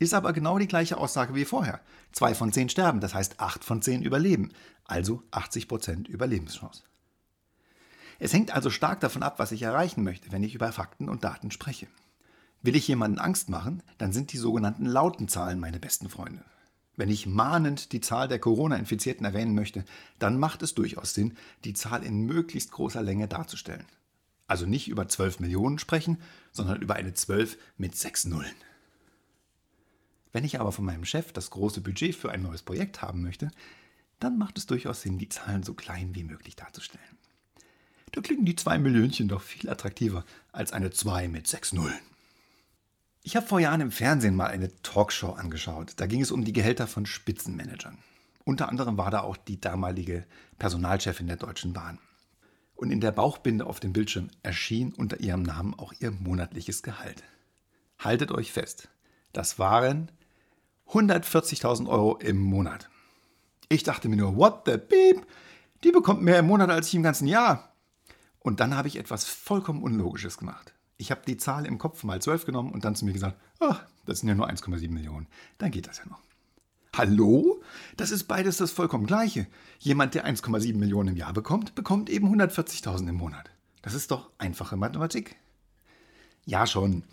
Ist 0.00 0.14
aber 0.14 0.32
genau 0.32 0.58
die 0.58 0.66
gleiche 0.66 0.96
Aussage 0.96 1.34
wie 1.34 1.44
vorher. 1.44 1.78
Zwei 2.10 2.34
von 2.34 2.54
zehn 2.54 2.70
sterben, 2.70 3.00
das 3.00 3.12
heißt 3.12 3.38
acht 3.38 3.62
von 3.62 3.82
zehn 3.82 4.02
überleben. 4.02 4.50
Also 4.86 5.22
80% 5.30 6.08
Überlebenschance. 6.08 6.82
Es 8.18 8.32
hängt 8.32 8.50
also 8.50 8.70
stark 8.70 9.00
davon 9.00 9.22
ab, 9.22 9.38
was 9.38 9.52
ich 9.52 9.60
erreichen 9.60 10.02
möchte, 10.02 10.32
wenn 10.32 10.42
ich 10.42 10.54
über 10.54 10.72
Fakten 10.72 11.10
und 11.10 11.22
Daten 11.22 11.50
spreche. 11.50 11.86
Will 12.62 12.76
ich 12.76 12.88
jemanden 12.88 13.18
Angst 13.18 13.50
machen, 13.50 13.82
dann 13.98 14.12
sind 14.12 14.32
die 14.32 14.38
sogenannten 14.38 14.86
lauten 14.86 15.28
Zahlen 15.28 15.60
meine 15.60 15.78
besten 15.78 16.08
Freunde. 16.08 16.44
Wenn 16.96 17.10
ich 17.10 17.26
mahnend 17.26 17.92
die 17.92 18.00
Zahl 18.00 18.26
der 18.26 18.38
Corona-Infizierten 18.38 19.26
erwähnen 19.26 19.54
möchte, 19.54 19.84
dann 20.18 20.38
macht 20.38 20.62
es 20.62 20.74
durchaus 20.74 21.12
Sinn, 21.12 21.36
die 21.64 21.74
Zahl 21.74 22.04
in 22.04 22.24
möglichst 22.24 22.72
großer 22.72 23.02
Länge 23.02 23.28
darzustellen. 23.28 23.84
Also 24.46 24.64
nicht 24.64 24.88
über 24.88 25.08
12 25.08 25.40
Millionen 25.40 25.78
sprechen, 25.78 26.16
sondern 26.52 26.80
über 26.80 26.94
eine 26.94 27.12
12 27.12 27.58
mit 27.76 27.96
sechs 27.96 28.24
Nullen. 28.24 28.56
Wenn 30.32 30.44
ich 30.44 30.60
aber 30.60 30.72
von 30.72 30.84
meinem 30.84 31.04
Chef 31.04 31.32
das 31.32 31.50
große 31.50 31.80
Budget 31.80 32.14
für 32.14 32.30
ein 32.30 32.42
neues 32.42 32.62
Projekt 32.62 33.02
haben 33.02 33.22
möchte, 33.22 33.50
dann 34.20 34.38
macht 34.38 34.58
es 34.58 34.66
durchaus 34.66 35.02
Sinn, 35.02 35.18
die 35.18 35.28
Zahlen 35.28 35.62
so 35.62 35.74
klein 35.74 36.14
wie 36.14 36.24
möglich 36.24 36.56
darzustellen. 36.56 37.18
Da 38.12 38.20
klingen 38.20 38.44
die 38.44 38.56
zwei 38.56 38.78
Millionchen 38.78 39.28
doch 39.28 39.42
viel 39.42 39.70
attraktiver 39.70 40.24
als 40.52 40.72
eine 40.72 40.90
2 40.90 41.28
mit 41.28 41.46
sechs 41.46 41.72
Nullen. 41.72 42.00
Ich 43.22 43.36
habe 43.36 43.46
vor 43.46 43.60
Jahren 43.60 43.80
im 43.80 43.92
Fernsehen 43.92 44.34
mal 44.34 44.46
eine 44.46 44.74
Talkshow 44.82 45.32
angeschaut. 45.32 45.92
Da 45.96 46.06
ging 46.06 46.20
es 46.20 46.32
um 46.32 46.44
die 46.44 46.52
Gehälter 46.52 46.86
von 46.86 47.06
Spitzenmanagern. 47.06 47.98
Unter 48.44 48.68
anderem 48.68 48.96
war 48.96 49.10
da 49.10 49.20
auch 49.20 49.36
die 49.36 49.60
damalige 49.60 50.26
Personalchefin 50.58 51.26
der 51.26 51.36
Deutschen 51.36 51.72
Bahn. 51.72 51.98
Und 52.74 52.90
in 52.90 53.00
der 53.00 53.12
Bauchbinde 53.12 53.66
auf 53.66 53.78
dem 53.78 53.92
Bildschirm 53.92 54.30
erschien 54.42 54.92
unter 54.94 55.20
ihrem 55.20 55.42
Namen 55.42 55.78
auch 55.78 55.92
ihr 56.00 56.10
monatliches 56.10 56.82
Gehalt. 56.82 57.22
Haltet 57.98 58.32
euch 58.32 58.52
fest, 58.52 58.88
das 59.32 59.58
waren 59.58 60.10
140.000 60.92 61.88
Euro 61.88 62.16
im 62.16 62.38
Monat. 62.38 62.88
Ich 63.68 63.84
dachte 63.84 64.08
mir 64.08 64.16
nur, 64.16 64.36
what 64.36 64.62
the 64.66 64.76
beep? 64.76 65.26
Die 65.84 65.92
bekommt 65.92 66.22
mehr 66.22 66.40
im 66.40 66.46
Monat 66.46 66.70
als 66.70 66.88
ich 66.88 66.94
im 66.94 67.02
ganzen 67.02 67.28
Jahr. 67.28 67.72
Und 68.40 68.60
dann 68.60 68.76
habe 68.76 68.88
ich 68.88 68.96
etwas 68.96 69.24
vollkommen 69.24 69.82
Unlogisches 69.82 70.38
gemacht. 70.38 70.74
Ich 70.96 71.10
habe 71.10 71.22
die 71.26 71.36
Zahl 71.36 71.66
im 71.66 71.78
Kopf 71.78 72.02
mal 72.04 72.20
12 72.20 72.44
genommen 72.44 72.72
und 72.72 72.84
dann 72.84 72.94
zu 72.94 73.04
mir 73.04 73.12
gesagt, 73.12 73.40
ach, 73.60 73.84
das 74.04 74.20
sind 74.20 74.28
ja 74.28 74.34
nur 74.34 74.50
1,7 74.50 74.90
Millionen. 74.90 75.28
Dann 75.58 75.70
geht 75.70 75.86
das 75.86 75.98
ja 75.98 76.06
noch. 76.06 76.20
Hallo? 76.96 77.62
Das 77.96 78.10
ist 78.10 78.24
beides 78.24 78.56
das 78.56 78.72
vollkommen 78.72 79.06
gleiche. 79.06 79.46
Jemand, 79.78 80.14
der 80.14 80.26
1,7 80.26 80.76
Millionen 80.76 81.10
im 81.10 81.16
Jahr 81.16 81.32
bekommt, 81.32 81.74
bekommt 81.74 82.10
eben 82.10 82.34
140.000 82.34 83.08
im 83.08 83.14
Monat. 83.14 83.50
Das 83.82 83.94
ist 83.94 84.10
doch 84.10 84.30
einfache 84.38 84.76
Mathematik. 84.76 85.36
Ja, 86.44 86.66
schon. 86.66 87.04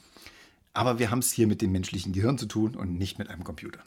Aber 0.77 0.99
wir 0.99 1.09
haben 1.09 1.19
es 1.19 1.31
hier 1.31 1.47
mit 1.47 1.63
dem 1.63 1.71
menschlichen 1.71 2.13
Gehirn 2.13 2.37
zu 2.37 2.45
tun 2.45 2.75
und 2.75 2.99
nicht 2.99 3.17
mit 3.17 3.31
einem 3.31 3.43
Computer. 3.43 3.79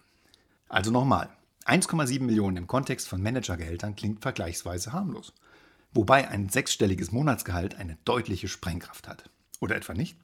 Also 0.69 0.91
nochmal. 0.91 1.29
1,7 1.65 2.21
Millionen 2.21 2.57
im 2.57 2.67
Kontext 2.67 3.07
von 3.07 3.23
Managergehältern 3.23 3.95
klingt 3.95 4.23
vergleichsweise 4.23 4.93
harmlos. 4.93 5.33
Wobei 5.93 6.27
ein 6.27 6.49
sechsstelliges 6.49 7.13
Monatsgehalt 7.13 7.77
eine 7.77 7.97
deutliche 8.05 8.49
Sprengkraft 8.49 9.07
hat. 9.07 9.31
Oder 9.61 9.77
etwa 9.77 9.95
nicht? 9.95 10.17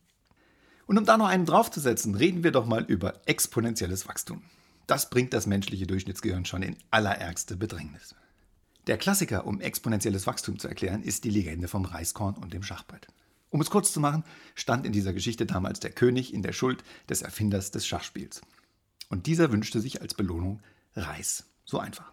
Und 0.89 0.99
um 0.99 1.05
da 1.05 1.17
noch 1.17 1.29
einen 1.29 1.47
draufzusetzen, 1.47 2.17
reden 2.17 2.43
wir 2.43 2.51
doch 2.51 2.67
mal 2.67 2.83
über 2.83 3.21
exponentielles 3.27 4.09
Wachstum. 4.09 4.43
Das 4.89 5.09
bringt 5.09 5.35
das 5.35 5.47
menschliche 5.47 5.87
Durchschnittsgehirn 5.87 6.47
schon 6.47 6.65
in 6.65 6.77
allerärgste 6.91 7.57
Bedrängnis. 7.57 8.17
Der 8.89 8.99
Klassiker, 8.99 9.47
um 9.47 9.61
exponentielles 9.61 10.27
Wachstum 10.27 10.59
zu 10.59 10.67
erklären, 10.67 11.05
ist 11.05 11.23
die 11.23 11.31
Legende 11.31 11.69
vom 11.69 11.85
Reiskorn 11.85 12.35
und 12.35 12.53
dem 12.53 12.65
Schachbrett. 12.65 13.07
Um 13.57 13.63
es 13.63 13.71
kurz 13.71 13.91
zu 13.91 14.01
machen, 14.01 14.23
stand 14.55 14.85
in 14.85 14.93
dieser 14.93 15.15
Geschichte 15.15 15.47
damals 15.47 15.81
der 15.81 15.91
König 15.91 16.35
in 16.35 16.43
der 16.43 16.53
Schuld 16.53 16.85
des 17.09 17.23
Erfinders 17.23 17.71
des 17.71 17.87
Schachspiels. 17.87 18.43
Und 19.09 19.25
dieser 19.25 19.51
wünschte 19.51 19.81
sich 19.81 20.03
als 20.03 20.13
Belohnung 20.13 20.61
Reis. 20.95 21.47
So 21.65 21.79
einfach. 21.79 22.13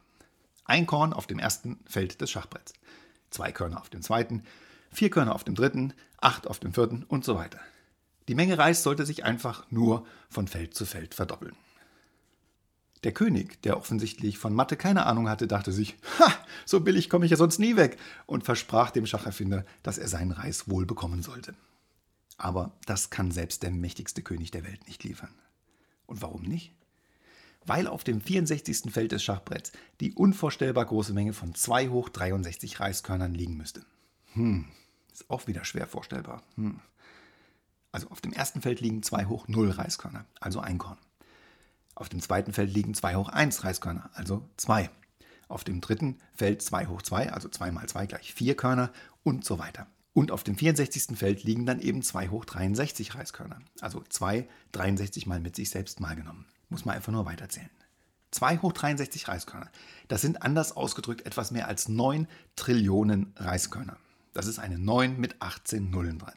Ein 0.64 0.86
Korn 0.86 1.12
auf 1.12 1.28
dem 1.28 1.40
ersten 1.40 1.82
Feld 1.86 2.22
des 2.22 2.32
Schachbretts, 2.32 2.72
zwei 3.30 3.52
Körner 3.52 3.82
auf 3.82 3.90
dem 3.90 4.02
zweiten, 4.02 4.44
vier 4.90 5.10
Körner 5.10 5.36
auf 5.36 5.44
dem 5.44 5.54
dritten, 5.54 5.92
acht 6.22 6.48
auf 6.48 6.62
dem 6.62 6.74
vierten 6.74 7.04
und 7.04 7.26
so 7.26 7.36
weiter. 7.36 7.60
Die 8.30 8.36
Menge 8.36 8.58
Reis 8.58 8.82
sollte 8.82 9.06
sich 9.06 9.26
einfach 9.26 9.70
nur 9.70 10.08
von 10.30 10.48
Feld 10.48 10.74
zu 10.76 10.86
Feld 10.86 11.14
verdoppeln. 11.14 11.58
Der 13.04 13.12
König, 13.12 13.62
der 13.64 13.78
offensichtlich 13.78 14.38
von 14.38 14.54
Mathe 14.54 14.78
keine 14.78 15.06
Ahnung 15.06 15.28
hatte, 15.28 15.48
dachte 15.48 15.72
sich, 15.72 15.98
ha, 16.20 16.34
so 16.66 16.80
billig 16.80 17.10
komme 17.10 17.26
ich 17.26 17.32
ja 17.32 17.38
sonst 17.38 17.60
nie 17.60 17.76
weg 17.76 17.98
und 18.26 18.46
versprach 18.46 18.92
dem 18.92 19.06
Schacherfinder, 19.06 19.66
dass 19.84 19.98
er 19.98 20.08
seinen 20.08 20.32
Reis 20.32 20.70
wohl 20.70 20.86
bekommen 20.86 21.22
sollte. 21.22 21.54
Aber 22.38 22.72
das 22.86 23.10
kann 23.10 23.32
selbst 23.32 23.64
der 23.64 23.72
mächtigste 23.72 24.22
König 24.22 24.52
der 24.52 24.64
Welt 24.64 24.88
nicht 24.88 25.04
liefern. 25.04 25.34
Und 26.06 26.22
warum 26.22 26.44
nicht? 26.44 26.74
Weil 27.66 27.88
auf 27.88 28.04
dem 28.04 28.22
64. 28.22 28.92
Feld 28.92 29.12
des 29.12 29.24
Schachbretts 29.24 29.72
die 30.00 30.14
unvorstellbar 30.14 30.86
große 30.86 31.14
Menge 31.14 31.34
von 31.34 31.56
2 31.56 31.90
hoch 31.90 32.10
63 32.10 32.80
Reiskörnern 32.80 33.34
liegen 33.34 33.56
müsste. 33.56 33.86
Hm, 34.34 34.66
ist 35.12 35.30
auch 35.30 35.48
wieder 35.48 35.64
schwer 35.64 35.88
vorstellbar. 35.88 36.44
Hm. 36.56 36.80
Also 37.92 38.10
auf 38.10 38.22
dem 38.22 38.34
ersten 38.34 38.62
Feld 38.62 38.82
liegen 38.82 39.04
2 39.04 39.26
hoch 39.26 39.48
0 39.48 39.70
Reiskörner, 39.70 40.26
also 40.40 40.60
ein 40.60 40.78
Korn. 40.78 40.98
Auf 41.96 42.10
dem 42.10 42.22
zweiten 42.22 42.54
Feld 42.54 42.74
liegen 42.74 42.94
2 42.94 43.16
hoch 43.16 43.30
1 43.30 43.64
Reiskörner, 43.64 44.10
also 44.14 44.48
2. 44.58 44.90
Auf 45.48 45.64
dem 45.64 45.82
dritten 45.82 46.20
Feld 46.34 46.62
2 46.62 46.88
hoch 46.88 47.02
2, 47.02 47.32
also 47.32 47.50
2 47.50 47.72
mal 47.72 47.88
2 47.88 48.08
gleich 48.08 48.34
4 48.34 48.56
Körner 48.56 48.92
und 49.24 49.46
so 49.46 49.60
weiter. 49.60 49.88
Und 50.14 50.32
auf 50.32 50.44
dem 50.44 50.56
64. 50.56 51.18
Feld 51.18 51.44
liegen 51.44 51.66
dann 51.66 51.80
eben 51.80 52.02
2 52.02 52.30
hoch 52.30 52.46
63 52.46 53.16
Reiskörner, 53.16 53.60
also 53.82 54.04
2 54.08 54.48
63 54.72 55.26
mal 55.26 55.40
mit 55.40 55.56
sich 55.56 55.70
selbst 55.70 56.00
mal 56.00 56.16
genommen. 56.16 56.46
Muss 56.70 56.86
man 56.86 56.96
einfach 56.96 57.12
nur 57.12 57.26
weiterzählen. 57.26 57.70
2 58.32 58.60
hoch 58.60 58.74
63 58.74 59.28
Reiskörner. 59.28 59.70
Das 60.08 60.22
sind 60.22 60.42
anders 60.42 60.76
ausgedrückt 60.76 61.26
etwas 61.26 61.52
mehr 61.52 61.68
als 61.68 61.88
9 61.88 62.28
Trillionen 62.56 63.34
Reiskörner. 63.38 63.98
Das 64.34 64.48
ist 64.48 64.60
eine 64.60 64.80
9 64.80 65.20
mit 65.20 65.42
18 65.42 65.90
Nullen 65.90 66.18
dran. 66.18 66.34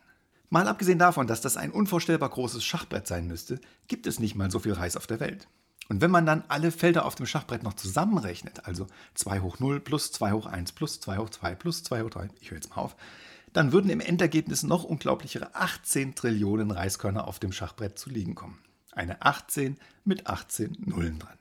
Mal 0.48 0.68
abgesehen 0.68 0.98
davon, 0.98 1.26
dass 1.26 1.40
das 1.40 1.56
ein 1.56 1.70
unvorstellbar 1.70 2.28
großes 2.28 2.64
Schachbrett 2.64 3.06
sein 3.06 3.26
müsste, 3.26 3.60
gibt 3.88 4.06
es 4.06 4.20
nicht 4.20 4.36
mal 4.36 4.50
so 4.50 4.60
viel 4.60 4.72
Reis 4.72 4.96
auf 4.96 5.06
der 5.06 5.20
Welt. 5.20 5.48
Und 5.88 6.00
wenn 6.00 6.10
man 6.10 6.26
dann 6.26 6.44
alle 6.48 6.72
Felder 6.72 7.04
auf 7.04 7.14
dem 7.14 7.26
Schachbrett 7.26 7.62
noch 7.62 7.74
zusammenrechnet, 7.74 8.66
also 8.66 8.86
2 9.14 9.40
hoch 9.40 9.58
0 9.60 9.80
plus 9.80 10.12
2 10.12 10.32
hoch 10.32 10.46
1 10.46 10.72
plus 10.72 11.00
2 11.00 11.18
hoch 11.18 11.30
2 11.30 11.54
plus 11.54 11.82
2 11.84 12.02
hoch 12.02 12.10
3, 12.10 12.28
ich 12.40 12.50
höre 12.50 12.58
jetzt 12.58 12.70
mal 12.70 12.82
auf, 12.82 12.96
dann 13.52 13.72
würden 13.72 13.90
im 13.90 14.00
Endergebnis 14.00 14.62
noch 14.64 14.84
unglaublichere 14.84 15.54
18 15.54 16.14
Trillionen 16.14 16.70
Reiskörner 16.70 17.26
auf 17.26 17.38
dem 17.38 17.52
Schachbrett 17.52 17.98
zu 17.98 18.10
liegen 18.10 18.34
kommen. 18.34 18.58
Eine 18.92 19.22
18 19.22 19.78
mit 20.04 20.26
18 20.26 20.76
Nullen 20.80 21.18
dran. 21.18 21.38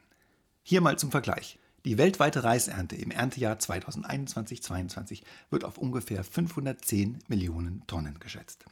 Hier 0.64 0.82
mal 0.82 0.98
zum 0.98 1.12
Vergleich. 1.12 1.60
Die 1.84 1.98
weltweite 1.98 2.44
Reisernte 2.44 2.96
im 2.96 3.12
Erntejahr 3.12 3.58
2021-22 3.58 5.22
wird 5.52 5.64
auf 5.64 5.78
ungefähr 5.78 6.24
510 6.24 7.20
Millionen 7.28 7.86
Tonnen 7.86 8.20
geschätzt. 8.20 8.66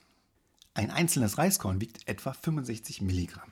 Ein 0.75 0.89
einzelnes 0.89 1.37
Reiskorn 1.37 1.81
wiegt 1.81 2.07
etwa 2.07 2.33
65 2.33 3.01
Milligramm. 3.01 3.51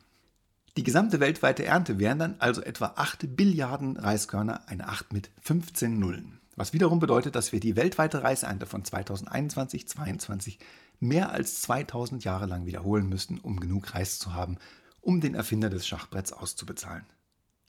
Die 0.77 0.83
gesamte 0.83 1.19
weltweite 1.19 1.65
Ernte 1.65 1.99
wären 1.99 2.17
dann 2.17 2.35
also 2.39 2.61
etwa 2.61 2.93
8 2.95 3.35
Billiarden 3.35 3.97
Reiskörner, 3.97 4.67
eine 4.67 4.87
8 4.87 5.13
mit 5.13 5.29
15 5.41 5.99
Nullen. 5.99 6.39
Was 6.55 6.73
wiederum 6.73 6.99
bedeutet, 6.99 7.35
dass 7.35 7.51
wir 7.51 7.59
die 7.59 7.75
weltweite 7.75 8.23
Reisernte 8.23 8.65
von 8.65 8.83
2021-22 8.83 10.57
mehr 10.99 11.31
als 11.31 11.61
2000 11.61 12.23
Jahre 12.23 12.45
lang 12.45 12.65
wiederholen 12.65 13.07
müssten, 13.07 13.39
um 13.39 13.59
genug 13.59 13.93
Reis 13.93 14.17
zu 14.17 14.33
haben, 14.33 14.57
um 15.01 15.21
den 15.21 15.35
Erfinder 15.35 15.69
des 15.69 15.85
Schachbretts 15.87 16.33
auszubezahlen. 16.33 17.05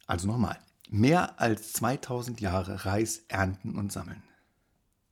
Also 0.07 0.27
nochmal, 0.27 0.59
mehr 0.89 1.41
als 1.41 1.73
2000 1.75 2.41
Jahre 2.41 2.85
Reis 2.85 3.25
ernten 3.29 3.77
und 3.77 3.93
sammeln. 3.93 4.23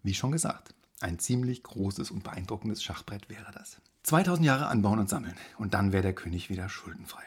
Wie 0.02 0.14
schon 0.14 0.32
gesagt, 0.32 0.74
ein 1.00 1.18
ziemlich 1.18 1.62
großes 1.62 2.10
und 2.10 2.22
beeindruckendes 2.22 2.82
Schachbrett 2.82 3.28
wäre 3.28 3.50
das. 3.52 3.80
2000 4.02 4.46
Jahre 4.46 4.66
anbauen 4.68 4.98
und 4.98 5.08
sammeln 5.08 5.34
und 5.58 5.74
dann 5.74 5.92
wäre 5.92 6.02
der 6.02 6.14
König 6.14 6.50
wieder 6.50 6.68
schuldenfrei. 6.68 7.22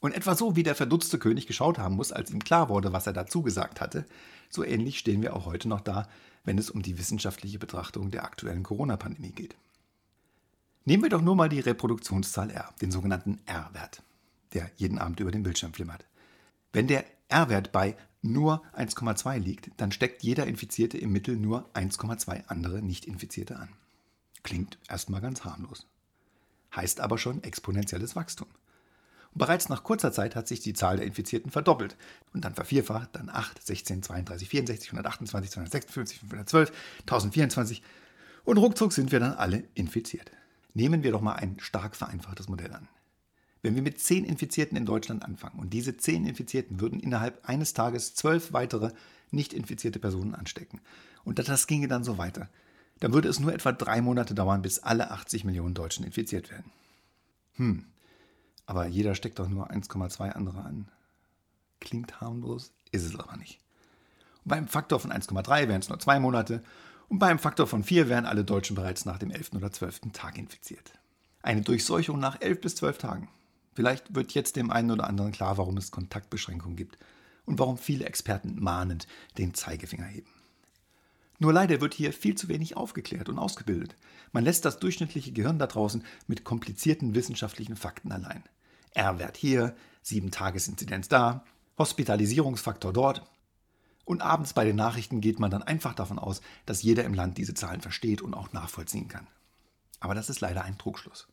Und 0.00 0.12
etwa 0.12 0.34
so 0.34 0.54
wie 0.54 0.62
der 0.62 0.74
verdutzte 0.74 1.18
König 1.18 1.46
geschaut 1.46 1.78
haben 1.78 1.96
muss, 1.96 2.12
als 2.12 2.30
ihm 2.30 2.44
klar 2.44 2.68
wurde, 2.68 2.92
was 2.92 3.06
er 3.06 3.14
dazu 3.14 3.42
gesagt 3.42 3.80
hatte, 3.80 4.04
so 4.50 4.62
ähnlich 4.62 4.98
stehen 4.98 5.22
wir 5.22 5.34
auch 5.34 5.46
heute 5.46 5.68
noch 5.68 5.80
da, 5.80 6.06
wenn 6.44 6.58
es 6.58 6.68
um 6.68 6.82
die 6.82 6.98
wissenschaftliche 6.98 7.58
Betrachtung 7.58 8.10
der 8.10 8.24
aktuellen 8.24 8.62
Corona-Pandemie 8.62 9.32
geht. 9.32 9.56
Nehmen 10.84 11.04
wir 11.04 11.10
doch 11.10 11.22
nur 11.22 11.34
mal 11.34 11.48
die 11.48 11.60
Reproduktionszahl 11.60 12.50
R, 12.50 12.74
den 12.82 12.90
sogenannten 12.90 13.40
R-Wert, 13.46 14.02
der 14.52 14.70
jeden 14.76 14.98
Abend 14.98 15.20
über 15.20 15.30
den 15.30 15.42
Bildschirm 15.42 15.72
flimmert. 15.72 16.04
Wenn 16.74 16.86
der 16.86 17.06
R-Wert 17.28 17.72
bei 17.72 17.96
nur 18.20 18.62
1,2 18.76 19.38
liegt, 19.38 19.70
dann 19.78 19.92
steckt 19.92 20.22
jeder 20.22 20.46
Infizierte 20.46 20.98
im 20.98 21.12
Mittel 21.12 21.36
nur 21.36 21.70
1,2 21.72 22.48
andere 22.48 22.82
Nicht-Infizierte 22.82 23.56
an. 23.56 23.70
Klingt 24.44 24.78
erstmal 24.88 25.20
ganz 25.20 25.44
harmlos. 25.44 25.86
Heißt 26.76 27.00
aber 27.00 27.18
schon 27.18 27.42
exponentielles 27.42 28.14
Wachstum. 28.14 28.46
Und 29.32 29.38
bereits 29.38 29.68
nach 29.68 29.82
kurzer 29.82 30.12
Zeit 30.12 30.36
hat 30.36 30.46
sich 30.46 30.60
die 30.60 30.74
Zahl 30.74 30.98
der 30.98 31.06
Infizierten 31.06 31.50
verdoppelt 31.50 31.96
und 32.32 32.44
dann 32.44 32.54
vervierfacht, 32.54 33.16
dann 33.16 33.30
8, 33.30 33.66
16, 33.66 34.02
32, 34.04 34.48
64, 34.48 34.90
128, 34.90 35.50
256, 35.50 36.18
512, 36.20 36.72
1024 37.00 37.82
und 38.44 38.58
ruckzuck 38.58 38.92
sind 38.92 39.10
wir 39.10 39.18
dann 39.18 39.32
alle 39.32 39.64
infiziert. 39.74 40.30
Nehmen 40.74 41.02
wir 41.02 41.12
doch 41.12 41.20
mal 41.20 41.34
ein 41.34 41.58
stark 41.58 41.96
vereinfachtes 41.96 42.48
Modell 42.48 42.72
an. 42.72 42.88
Wenn 43.62 43.76
wir 43.76 43.82
mit 43.82 43.98
10 43.98 44.24
Infizierten 44.24 44.76
in 44.76 44.84
Deutschland 44.84 45.24
anfangen 45.24 45.58
und 45.58 45.70
diese 45.70 45.96
10 45.96 46.26
Infizierten 46.26 46.80
würden 46.80 47.00
innerhalb 47.00 47.48
eines 47.48 47.72
Tages 47.72 48.14
12 48.14 48.52
weitere 48.52 48.90
nicht 49.30 49.54
infizierte 49.54 49.98
Personen 49.98 50.34
anstecken 50.34 50.80
und 51.24 51.38
das 51.38 51.66
ginge 51.66 51.88
dann 51.88 52.04
so 52.04 52.18
weiter, 52.18 52.50
dann 53.04 53.12
würde 53.12 53.28
es 53.28 53.38
nur 53.38 53.52
etwa 53.52 53.70
drei 53.70 54.00
Monate 54.00 54.34
dauern, 54.34 54.62
bis 54.62 54.78
alle 54.78 55.10
80 55.10 55.44
Millionen 55.44 55.74
Deutschen 55.74 56.06
infiziert 56.06 56.50
werden. 56.50 56.72
Hm, 57.56 57.84
aber 58.64 58.86
jeder 58.86 59.14
steckt 59.14 59.38
doch 59.38 59.46
nur 59.46 59.70
1,2 59.70 60.30
andere 60.30 60.62
an. 60.62 60.88
Klingt 61.80 62.22
harmlos, 62.22 62.72
ist 62.92 63.04
es 63.04 63.14
aber 63.14 63.36
nicht. 63.36 63.60
Und 64.42 64.48
beim 64.48 64.68
Faktor 64.68 65.00
von 65.00 65.12
1,3 65.12 65.68
wären 65.68 65.82
es 65.82 65.90
nur 65.90 66.00
zwei 66.00 66.18
Monate 66.18 66.64
und 67.10 67.18
beim 67.18 67.38
Faktor 67.38 67.66
von 67.66 67.84
4 67.84 68.08
wären 68.08 68.24
alle 68.24 68.42
Deutschen 68.42 68.74
bereits 68.74 69.04
nach 69.04 69.18
dem 69.18 69.30
11. 69.30 69.52
oder 69.52 69.70
12. 69.70 70.12
Tag 70.14 70.38
infiziert. 70.38 70.92
Eine 71.42 71.60
Durchseuchung 71.60 72.18
nach 72.18 72.40
11 72.40 72.62
bis 72.62 72.76
12 72.76 72.96
Tagen. 72.96 73.28
Vielleicht 73.74 74.14
wird 74.14 74.32
jetzt 74.32 74.56
dem 74.56 74.70
einen 74.70 74.90
oder 74.90 75.06
anderen 75.06 75.32
klar, 75.32 75.58
warum 75.58 75.76
es 75.76 75.90
Kontaktbeschränkungen 75.90 76.78
gibt 76.78 76.96
und 77.44 77.58
warum 77.58 77.76
viele 77.76 78.06
Experten 78.06 78.58
mahnend 78.58 79.06
den 79.36 79.52
Zeigefinger 79.52 80.06
heben. 80.06 80.33
Nur 81.38 81.52
leider 81.52 81.80
wird 81.80 81.94
hier 81.94 82.12
viel 82.12 82.36
zu 82.36 82.48
wenig 82.48 82.76
aufgeklärt 82.76 83.28
und 83.28 83.38
ausgebildet. 83.38 83.96
Man 84.32 84.44
lässt 84.44 84.64
das 84.64 84.78
durchschnittliche 84.78 85.32
Gehirn 85.32 85.58
da 85.58 85.66
draußen 85.66 86.04
mit 86.26 86.44
komplizierten 86.44 87.14
wissenschaftlichen 87.14 87.76
Fakten 87.76 88.12
allein. 88.12 88.44
R-Wert 88.92 89.36
hier, 89.36 89.74
7-Tages-Inzidenz 90.04 91.08
da, 91.08 91.44
Hospitalisierungsfaktor 91.78 92.92
dort. 92.92 93.28
Und 94.04 94.22
abends 94.22 94.52
bei 94.52 94.64
den 94.64 94.76
Nachrichten 94.76 95.20
geht 95.20 95.40
man 95.40 95.50
dann 95.50 95.62
einfach 95.62 95.94
davon 95.94 96.18
aus, 96.18 96.40
dass 96.66 96.82
jeder 96.82 97.04
im 97.04 97.14
Land 97.14 97.38
diese 97.38 97.54
Zahlen 97.54 97.80
versteht 97.80 98.22
und 98.22 98.34
auch 98.34 98.52
nachvollziehen 98.52 99.08
kann. 99.08 99.26
Aber 99.98 100.14
das 100.14 100.30
ist 100.30 100.40
leider 100.40 100.64
ein 100.64 100.78
Trugschluss. 100.78 101.26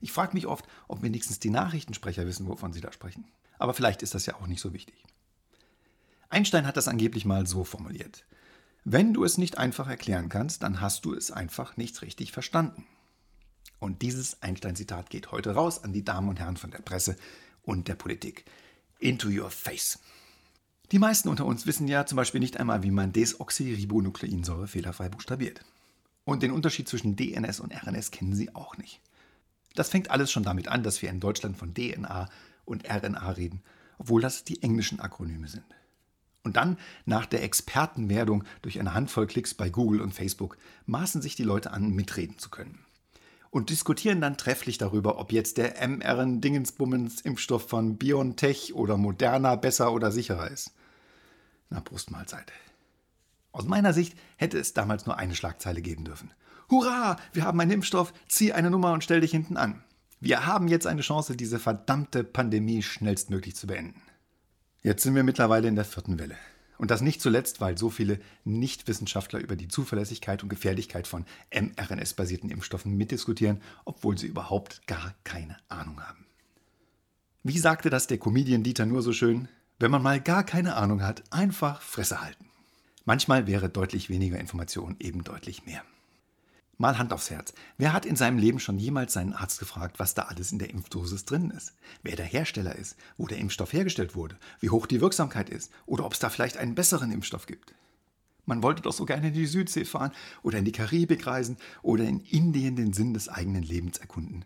Ich 0.00 0.12
frage 0.12 0.34
mich 0.34 0.46
oft, 0.46 0.66
ob 0.86 1.02
wenigstens 1.02 1.40
die 1.40 1.50
Nachrichtensprecher 1.50 2.26
wissen, 2.26 2.46
wovon 2.46 2.72
sie 2.72 2.80
da 2.80 2.92
sprechen. 2.92 3.26
Aber 3.58 3.74
vielleicht 3.74 4.02
ist 4.02 4.14
das 4.14 4.26
ja 4.26 4.36
auch 4.36 4.46
nicht 4.46 4.60
so 4.60 4.72
wichtig. 4.72 5.04
Einstein 6.30 6.66
hat 6.66 6.76
das 6.76 6.88
angeblich 6.88 7.24
mal 7.24 7.46
so 7.46 7.64
formuliert. 7.64 8.24
Wenn 8.84 9.12
du 9.12 9.24
es 9.24 9.38
nicht 9.38 9.58
einfach 9.58 9.88
erklären 9.88 10.28
kannst, 10.28 10.62
dann 10.62 10.80
hast 10.80 11.04
du 11.04 11.14
es 11.14 11.30
einfach 11.30 11.76
nicht 11.76 12.00
richtig 12.02 12.32
verstanden. 12.32 12.86
Und 13.78 14.02
dieses 14.02 14.42
Einstein-Zitat 14.42 15.10
geht 15.10 15.30
heute 15.30 15.54
raus 15.54 15.84
an 15.84 15.92
die 15.92 16.04
Damen 16.04 16.28
und 16.28 16.40
Herren 16.40 16.56
von 16.56 16.70
der 16.70 16.80
Presse 16.80 17.16
und 17.62 17.88
der 17.88 17.94
Politik. 17.94 18.44
Into 18.98 19.28
your 19.28 19.50
face. 19.50 20.00
Die 20.90 20.98
meisten 20.98 21.28
unter 21.28 21.44
uns 21.44 21.66
wissen 21.66 21.86
ja 21.86 22.06
zum 22.06 22.16
Beispiel 22.16 22.40
nicht 22.40 22.58
einmal, 22.58 22.82
wie 22.82 22.90
man 22.90 23.12
Desoxyribonukleinsäure 23.12 24.66
fehlerfrei 24.66 25.08
buchstabiert. 25.08 25.60
Und 26.24 26.42
den 26.42 26.50
Unterschied 26.50 26.88
zwischen 26.88 27.14
DNS 27.14 27.60
und 27.60 27.72
RNS 27.72 28.10
kennen 28.10 28.34
sie 28.34 28.54
auch 28.54 28.76
nicht. 28.78 29.00
Das 29.74 29.90
fängt 29.90 30.10
alles 30.10 30.32
schon 30.32 30.42
damit 30.42 30.68
an, 30.68 30.82
dass 30.82 31.02
wir 31.02 31.10
in 31.10 31.20
Deutschland 31.20 31.56
von 31.56 31.74
DNA 31.74 32.28
und 32.64 32.88
RNA 32.88 33.30
reden, 33.32 33.62
obwohl 33.98 34.22
das 34.22 34.44
die 34.44 34.62
englischen 34.62 34.98
Akronyme 34.98 35.48
sind. 35.48 35.64
Und 36.48 36.56
dann, 36.56 36.78
nach 37.04 37.26
der 37.26 37.42
Expertenwerdung 37.42 38.42
durch 38.62 38.80
eine 38.80 38.94
Handvoll 38.94 39.26
Klicks 39.26 39.52
bei 39.52 39.68
Google 39.68 40.00
und 40.00 40.14
Facebook, 40.14 40.56
maßen 40.86 41.20
sich 41.20 41.36
die 41.36 41.42
Leute 41.42 41.72
an, 41.72 41.90
mitreden 41.90 42.38
zu 42.38 42.48
können. 42.48 42.78
Und 43.50 43.68
diskutieren 43.68 44.22
dann 44.22 44.38
trefflich 44.38 44.78
darüber, 44.78 45.18
ob 45.18 45.30
jetzt 45.30 45.58
der 45.58 45.74
mRN-Dingensbummens-Impfstoff 45.86 47.68
von 47.68 47.98
BioNTech 47.98 48.72
oder 48.74 48.96
Moderna 48.96 49.56
besser 49.56 49.92
oder 49.92 50.10
sicherer 50.10 50.50
ist. 50.50 50.72
Na, 51.68 51.80
Brustmahlzeit. 51.80 52.50
Aus 53.52 53.66
meiner 53.66 53.92
Sicht 53.92 54.16
hätte 54.36 54.58
es 54.58 54.72
damals 54.72 55.04
nur 55.04 55.18
eine 55.18 55.34
Schlagzeile 55.34 55.82
geben 55.82 56.06
dürfen. 56.06 56.30
Hurra, 56.70 57.18
wir 57.34 57.44
haben 57.44 57.60
einen 57.60 57.72
Impfstoff, 57.72 58.14
zieh 58.26 58.54
eine 58.54 58.70
Nummer 58.70 58.94
und 58.94 59.04
stell 59.04 59.20
dich 59.20 59.32
hinten 59.32 59.58
an. 59.58 59.82
Wir 60.18 60.46
haben 60.46 60.66
jetzt 60.68 60.86
eine 60.86 61.02
Chance, 61.02 61.36
diese 61.36 61.58
verdammte 61.58 62.24
Pandemie 62.24 62.82
schnellstmöglich 62.82 63.54
zu 63.54 63.66
beenden. 63.66 64.00
Jetzt 64.82 65.02
sind 65.02 65.14
wir 65.14 65.24
mittlerweile 65.24 65.68
in 65.68 65.74
der 65.74 65.84
vierten 65.84 66.18
Welle. 66.18 66.36
Und 66.78 66.92
das 66.92 67.00
nicht 67.00 67.20
zuletzt, 67.20 67.60
weil 67.60 67.76
so 67.76 67.90
viele 67.90 68.20
Nichtwissenschaftler 68.44 69.40
über 69.40 69.56
die 69.56 69.66
Zuverlässigkeit 69.66 70.44
und 70.44 70.48
Gefährlichkeit 70.48 71.08
von 71.08 71.24
mRNS-basierten 71.52 72.50
Impfstoffen 72.50 72.96
mitdiskutieren, 72.96 73.60
obwohl 73.84 74.16
sie 74.16 74.28
überhaupt 74.28 74.86
gar 74.86 75.14
keine 75.24 75.56
Ahnung 75.68 76.00
haben. 76.00 76.24
Wie 77.42 77.58
sagte 77.58 77.90
das 77.90 78.06
der 78.06 78.18
Comedian 78.18 78.62
Dieter 78.62 78.86
nur 78.86 79.02
so 79.02 79.12
schön? 79.12 79.48
Wenn 79.80 79.90
man 79.90 80.02
mal 80.02 80.20
gar 80.20 80.44
keine 80.44 80.76
Ahnung 80.76 81.02
hat, 81.02 81.24
einfach 81.32 81.82
Fresse 81.82 82.20
halten. 82.20 82.46
Manchmal 83.04 83.46
wäre 83.46 83.68
deutlich 83.68 84.10
weniger 84.10 84.38
Information 84.38 84.96
eben 85.00 85.24
deutlich 85.24 85.64
mehr. 85.64 85.82
Mal 86.80 86.96
Hand 86.96 87.12
aufs 87.12 87.28
Herz. 87.30 87.52
Wer 87.76 87.92
hat 87.92 88.06
in 88.06 88.14
seinem 88.14 88.38
Leben 88.38 88.60
schon 88.60 88.78
jemals 88.78 89.12
seinen 89.12 89.32
Arzt 89.32 89.58
gefragt, 89.58 89.98
was 89.98 90.14
da 90.14 90.22
alles 90.22 90.52
in 90.52 90.60
der 90.60 90.70
Impfdosis 90.70 91.24
drin 91.24 91.50
ist? 91.50 91.74
Wer 92.04 92.14
der 92.14 92.24
Hersteller 92.24 92.76
ist, 92.76 92.96
wo 93.16 93.26
der 93.26 93.38
Impfstoff 93.38 93.72
hergestellt 93.72 94.14
wurde, 94.14 94.38
wie 94.60 94.70
hoch 94.70 94.86
die 94.86 95.00
Wirksamkeit 95.00 95.50
ist 95.50 95.72
oder 95.86 96.06
ob 96.06 96.12
es 96.12 96.20
da 96.20 96.30
vielleicht 96.30 96.56
einen 96.56 96.76
besseren 96.76 97.10
Impfstoff 97.10 97.46
gibt? 97.46 97.74
Man 98.46 98.62
wollte 98.62 98.82
doch 98.82 98.92
so 98.92 99.06
gerne 99.06 99.28
in 99.28 99.34
die 99.34 99.46
Südsee 99.46 99.84
fahren 99.84 100.12
oder 100.44 100.58
in 100.58 100.64
die 100.64 100.72
Karibik 100.72 101.26
reisen 101.26 101.56
oder 101.82 102.04
in 102.04 102.20
Indien 102.20 102.76
den 102.76 102.92
Sinn 102.92 103.12
des 103.12 103.28
eigenen 103.28 103.64
Lebens 103.64 103.98
erkunden. 103.98 104.44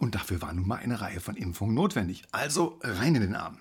Und 0.00 0.16
dafür 0.16 0.42
war 0.42 0.52
nun 0.52 0.66
mal 0.66 0.80
eine 0.80 1.00
Reihe 1.00 1.20
von 1.20 1.36
Impfungen 1.36 1.76
notwendig. 1.76 2.24
Also 2.32 2.80
rein 2.82 3.14
in 3.14 3.22
den 3.22 3.36
Arm. 3.36 3.58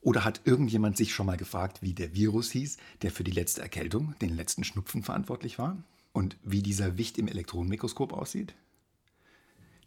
Oder 0.00 0.24
hat 0.24 0.40
irgendjemand 0.44 0.96
sich 0.96 1.12
schon 1.12 1.26
mal 1.26 1.36
gefragt, 1.36 1.82
wie 1.82 1.92
der 1.92 2.14
Virus 2.14 2.50
hieß, 2.52 2.78
der 3.02 3.10
für 3.10 3.22
die 3.24 3.32
letzte 3.32 3.60
Erkältung, 3.60 4.14
den 4.22 4.34
letzten 4.34 4.64
Schnupfen 4.64 5.02
verantwortlich 5.02 5.58
war? 5.58 5.76
Und 6.18 6.36
wie 6.42 6.62
dieser 6.64 6.98
Wicht 6.98 7.16
im 7.16 7.28
Elektronenmikroskop 7.28 8.12
aussieht? 8.12 8.56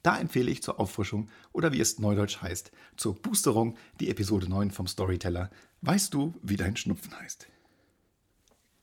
Da 0.02 0.18
empfehle 0.18 0.50
ich 0.50 0.64
zur 0.64 0.80
Auffrischung 0.80 1.30
oder 1.52 1.74
wie 1.74 1.82
es 1.82 2.00
neudeutsch 2.00 2.42
heißt, 2.42 2.72
zur 2.96 3.16
Boosterung 3.16 3.76
die 4.00 4.10
Episode 4.10 4.48
9 4.48 4.72
vom 4.72 4.88
Storyteller 4.88 5.52
Weißt 5.82 6.14
du, 6.14 6.34
wie 6.42 6.56
dein 6.56 6.78
Schnupfen 6.78 7.14
heißt? 7.20 7.48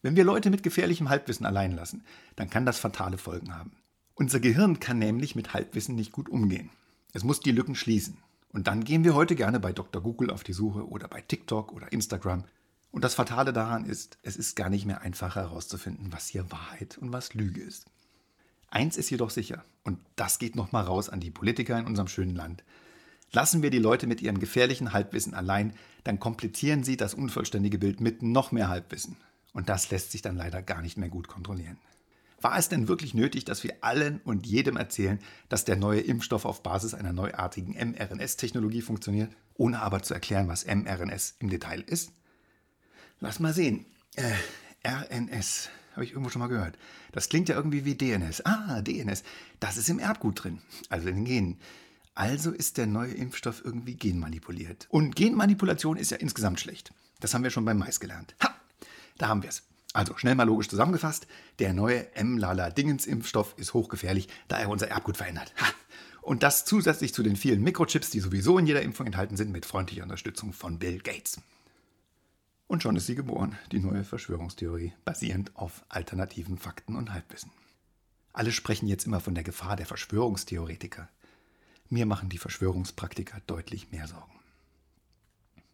Wenn 0.02 0.14
wir 0.14 0.24
Leute 0.24 0.50
mit 0.50 0.62
gefährlichem 0.62 1.08
Halbwissen 1.08 1.46
allein 1.46 1.72
lassen, 1.72 2.04
dann 2.36 2.50
kann 2.50 2.66
das 2.66 2.78
fatale 2.78 3.16
Folgen 3.16 3.54
haben. 3.54 3.72
Unser 4.14 4.40
Gehirn 4.40 4.78
kann 4.78 4.98
nämlich 4.98 5.34
mit 5.34 5.54
Halbwissen 5.54 5.94
nicht 5.94 6.12
gut 6.12 6.28
umgehen. 6.28 6.68
Es 7.14 7.24
muss 7.24 7.40
die 7.40 7.52
Lücken 7.52 7.76
schließen. 7.76 8.18
Und 8.52 8.66
dann 8.66 8.84
gehen 8.84 9.04
wir 9.04 9.14
heute 9.14 9.36
gerne 9.36 9.58
bei 9.58 9.72
Dr. 9.72 10.02
Google 10.02 10.30
auf 10.30 10.44
die 10.44 10.52
Suche 10.52 10.86
oder 10.86 11.08
bei 11.08 11.22
TikTok 11.22 11.72
oder 11.72 11.92
Instagram 11.92 12.44
und 12.90 13.04
das 13.04 13.14
Fatale 13.14 13.52
daran 13.52 13.84
ist, 13.84 14.18
es 14.22 14.36
ist 14.36 14.56
gar 14.56 14.70
nicht 14.70 14.86
mehr 14.86 15.02
einfach 15.02 15.36
herauszufinden, 15.36 16.12
was 16.12 16.28
hier 16.28 16.50
Wahrheit 16.50 16.98
und 16.98 17.12
was 17.12 17.34
Lüge 17.34 17.60
ist. 17.60 17.86
Eins 18.70 18.96
ist 18.96 19.10
jedoch 19.10 19.30
sicher, 19.30 19.64
und 19.84 19.98
das 20.16 20.38
geht 20.38 20.56
nochmal 20.56 20.84
raus 20.84 21.08
an 21.08 21.20
die 21.20 21.30
Politiker 21.30 21.78
in 21.78 21.86
unserem 21.86 22.08
schönen 22.08 22.34
Land. 22.34 22.64
Lassen 23.32 23.62
wir 23.62 23.70
die 23.70 23.78
Leute 23.78 24.06
mit 24.06 24.22
ihrem 24.22 24.38
gefährlichen 24.38 24.92
Halbwissen 24.92 25.34
allein, 25.34 25.74
dann 26.04 26.18
komplizieren 26.18 26.82
sie 26.82 26.96
das 26.96 27.14
unvollständige 27.14 27.78
Bild 27.78 28.00
mit 28.00 28.22
noch 28.22 28.52
mehr 28.52 28.68
Halbwissen. 28.68 29.16
Und 29.52 29.68
das 29.68 29.90
lässt 29.90 30.12
sich 30.12 30.22
dann 30.22 30.36
leider 30.36 30.62
gar 30.62 30.82
nicht 30.82 30.96
mehr 30.96 31.08
gut 31.08 31.28
kontrollieren. 31.28 31.78
War 32.40 32.56
es 32.56 32.68
denn 32.68 32.88
wirklich 32.88 33.14
nötig, 33.14 33.44
dass 33.44 33.64
wir 33.64 33.74
allen 33.80 34.20
und 34.20 34.46
jedem 34.46 34.76
erzählen, 34.76 35.18
dass 35.48 35.64
der 35.64 35.76
neue 35.76 36.00
Impfstoff 36.00 36.44
auf 36.44 36.62
Basis 36.62 36.94
einer 36.94 37.12
neuartigen 37.12 37.74
mRNS-Technologie 37.74 38.82
funktioniert, 38.82 39.32
ohne 39.54 39.80
aber 39.80 40.02
zu 40.02 40.14
erklären, 40.14 40.46
was 40.46 40.64
mRNS 40.64 41.36
im 41.40 41.50
Detail 41.50 41.80
ist? 41.80 42.12
Lass 43.20 43.40
mal 43.40 43.52
sehen. 43.52 43.84
Äh, 44.14 44.32
RNS. 44.86 45.70
Habe 45.92 46.04
ich 46.04 46.12
irgendwo 46.12 46.30
schon 46.30 46.40
mal 46.40 46.48
gehört. 46.48 46.78
Das 47.10 47.28
klingt 47.28 47.48
ja 47.48 47.56
irgendwie 47.56 47.84
wie 47.84 47.96
DNS. 47.96 48.44
Ah, 48.46 48.80
DNS. 48.82 49.24
Das 49.58 49.76
ist 49.76 49.88
im 49.88 49.98
Erbgut 49.98 50.44
drin. 50.44 50.60
Also 50.88 51.08
in 51.08 51.16
den 51.16 51.24
Genen. 51.24 51.60
Also 52.14 52.52
ist 52.52 52.78
der 52.78 52.86
neue 52.86 53.12
Impfstoff 53.12 53.64
irgendwie 53.64 53.94
genmanipuliert. 53.94 54.86
Und 54.90 55.16
Genmanipulation 55.16 55.96
ist 55.96 56.10
ja 56.10 56.16
insgesamt 56.18 56.60
schlecht. 56.60 56.92
Das 57.20 57.34
haben 57.34 57.42
wir 57.42 57.50
schon 57.50 57.64
beim 57.64 57.78
Mais 57.78 57.98
gelernt. 57.98 58.34
Ha! 58.42 58.54
Da 59.18 59.28
haben 59.28 59.42
wir 59.42 59.48
es. 59.48 59.64
Also 59.92 60.16
schnell 60.16 60.36
mal 60.36 60.44
logisch 60.44 60.68
zusammengefasst. 60.68 61.26
Der 61.58 61.72
neue 61.72 62.14
M-Lala-Dingens-Impfstoff 62.14 63.54
ist 63.56 63.74
hochgefährlich, 63.74 64.28
da 64.46 64.58
er 64.58 64.68
unser 64.68 64.88
Erbgut 64.88 65.16
verändert. 65.16 65.52
Ha! 65.60 65.66
Und 66.22 66.42
das 66.42 66.64
zusätzlich 66.64 67.14
zu 67.14 67.22
den 67.22 67.36
vielen 67.36 67.62
Mikrochips, 67.62 68.10
die 68.10 68.20
sowieso 68.20 68.58
in 68.58 68.66
jeder 68.66 68.82
Impfung 68.82 69.06
enthalten 69.06 69.36
sind, 69.36 69.50
mit 69.50 69.66
freundlicher 69.66 70.02
Unterstützung 70.02 70.52
von 70.52 70.78
Bill 70.78 70.98
Gates. 70.98 71.40
Und 72.68 72.82
schon 72.82 72.96
ist 72.96 73.06
sie 73.06 73.14
geboren, 73.14 73.56
die 73.72 73.80
neue 73.80 74.04
Verschwörungstheorie, 74.04 74.92
basierend 75.06 75.56
auf 75.56 75.84
alternativen 75.88 76.58
Fakten 76.58 76.96
und 76.96 77.12
Halbwissen. 77.14 77.50
Alle 78.34 78.52
sprechen 78.52 78.86
jetzt 78.86 79.06
immer 79.06 79.20
von 79.20 79.34
der 79.34 79.42
Gefahr 79.42 79.74
der 79.74 79.86
Verschwörungstheoretiker. 79.86 81.08
Mir 81.88 82.04
machen 82.04 82.28
die 82.28 82.36
Verschwörungspraktiker 82.36 83.40
deutlich 83.46 83.90
mehr 83.90 84.06
Sorgen. 84.06 84.38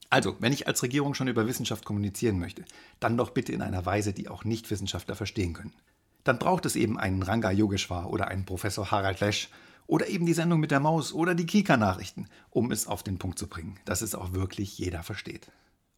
Also, 0.09 0.37
wenn 0.39 0.53
ich 0.53 0.69
als 0.69 0.85
Regierung 0.85 1.15
schon 1.15 1.27
über 1.27 1.49
Wissenschaft 1.49 1.85
kommunizieren 1.85 2.39
möchte, 2.39 2.65
dann 3.01 3.17
doch 3.17 3.31
bitte 3.31 3.51
in 3.51 3.63
einer 3.63 3.85
Weise, 3.85 4.13
die 4.13 4.29
auch 4.29 4.45
Nichtwissenschaftler 4.45 5.17
verstehen 5.17 5.53
können. 5.53 5.75
Dann 6.23 6.39
braucht 6.39 6.65
es 6.65 6.77
eben 6.77 6.97
einen 6.97 7.25
Ranga 7.25 7.51
Yogeshwar 7.51 8.09
oder 8.09 8.29
einen 8.29 8.45
Professor 8.45 8.93
Harald 8.93 9.19
Lesch 9.19 9.51
oder 9.89 10.07
eben 10.07 10.27
die 10.27 10.33
Sendung 10.33 10.61
mit 10.61 10.71
der 10.71 10.79
Maus 10.79 11.13
oder 11.13 11.35
die 11.35 11.47
Kika-Nachrichten, 11.47 12.29
um 12.51 12.71
es 12.71 12.87
auf 12.87 13.03
den 13.03 13.19
Punkt 13.19 13.41
zu 13.41 13.49
bringen, 13.49 13.81
dass 13.85 14.01
es 14.01 14.15
auch 14.15 14.33
wirklich 14.33 14.79
jeder 14.79 15.03
versteht. 15.03 15.51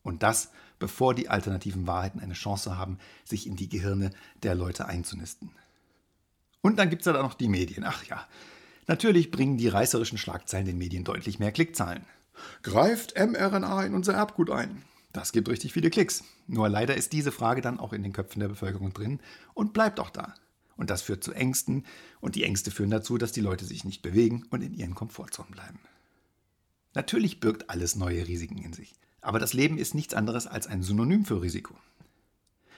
Und 0.06 0.22
das, 0.22 0.52
bevor 0.78 1.14
die 1.14 1.28
alternativen 1.28 1.88
Wahrheiten 1.88 2.20
eine 2.20 2.34
Chance 2.34 2.78
haben, 2.78 2.98
sich 3.24 3.44
in 3.44 3.56
die 3.56 3.68
Gehirne 3.68 4.12
der 4.44 4.54
Leute 4.54 4.86
einzunisten. 4.86 5.50
Und 6.62 6.78
dann 6.78 6.90
gibt 6.90 7.02
es 7.02 7.06
ja 7.06 7.12
da 7.12 7.22
noch 7.22 7.34
die 7.34 7.48
Medien. 7.48 7.82
Ach 7.84 8.04
ja, 8.04 8.24
natürlich 8.86 9.32
bringen 9.32 9.56
die 9.56 9.66
reißerischen 9.66 10.16
Schlagzeilen 10.16 10.64
den 10.64 10.78
Medien 10.78 11.02
deutlich 11.02 11.40
mehr 11.40 11.50
Klickzahlen. 11.50 12.04
Greift 12.62 13.18
mRNA 13.18 13.84
in 13.84 13.94
unser 13.94 14.14
Erbgut 14.14 14.48
ein? 14.48 14.84
Das 15.12 15.32
gibt 15.32 15.48
richtig 15.48 15.72
viele 15.72 15.90
Klicks. 15.90 16.22
Nur 16.46 16.68
leider 16.68 16.94
ist 16.94 17.12
diese 17.12 17.32
Frage 17.32 17.60
dann 17.60 17.80
auch 17.80 17.92
in 17.92 18.04
den 18.04 18.12
Köpfen 18.12 18.38
der 18.38 18.48
Bevölkerung 18.48 18.92
drin 18.92 19.18
und 19.54 19.72
bleibt 19.72 19.98
auch 19.98 20.10
da. 20.10 20.34
Und 20.76 20.90
das 20.90 21.02
führt 21.02 21.24
zu 21.24 21.32
Ängsten 21.32 21.84
und 22.20 22.36
die 22.36 22.44
Ängste 22.44 22.70
führen 22.70 22.90
dazu, 22.90 23.18
dass 23.18 23.32
die 23.32 23.40
Leute 23.40 23.64
sich 23.64 23.84
nicht 23.84 24.02
bewegen 24.02 24.44
und 24.50 24.62
in 24.62 24.72
ihren 24.72 24.94
Komfortzonen 24.94 25.50
bleiben. 25.50 25.80
Natürlich 26.94 27.40
birgt 27.40 27.70
alles 27.70 27.96
neue 27.96 28.28
Risiken 28.28 28.58
in 28.58 28.72
sich. 28.72 28.94
Aber 29.26 29.40
das 29.40 29.54
Leben 29.54 29.76
ist 29.76 29.96
nichts 29.96 30.14
anderes 30.14 30.46
als 30.46 30.68
ein 30.68 30.84
Synonym 30.84 31.24
für 31.24 31.42
Risiko. 31.42 31.74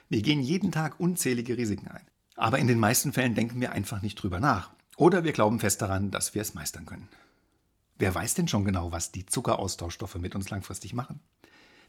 Wir 0.08 0.22
gehen 0.22 0.40
jeden 0.40 0.72
Tag 0.72 0.98
unzählige 0.98 1.58
Risiken 1.58 1.88
ein. 1.88 2.06
Aber 2.37 2.58
in 2.58 2.66
den 2.66 2.78
meisten 2.78 3.12
Fällen 3.12 3.34
denken 3.34 3.61
wir 3.61 3.72
einfach 3.72 4.00
nicht 4.00 4.14
drüber 4.14 4.40
nach. 4.40 4.70
Oder 4.96 5.24
wir 5.24 5.32
glauben 5.32 5.61
fest 5.61 5.82
daran, 5.82 6.11
dass 6.11 6.34
wir 6.34 6.40
es 6.40 6.54
meistern 6.54 6.87
können. 6.87 7.06
Wer 7.98 8.14
weiß 8.14 8.32
denn 8.32 8.48
schon 8.48 8.64
genau, 8.64 8.92
was 8.92 9.12
die 9.12 9.26
Zuckeraustauschstoffe 9.26 10.14
mit 10.14 10.34
uns 10.34 10.48
langfristig 10.48 10.94
machen? 10.94 11.20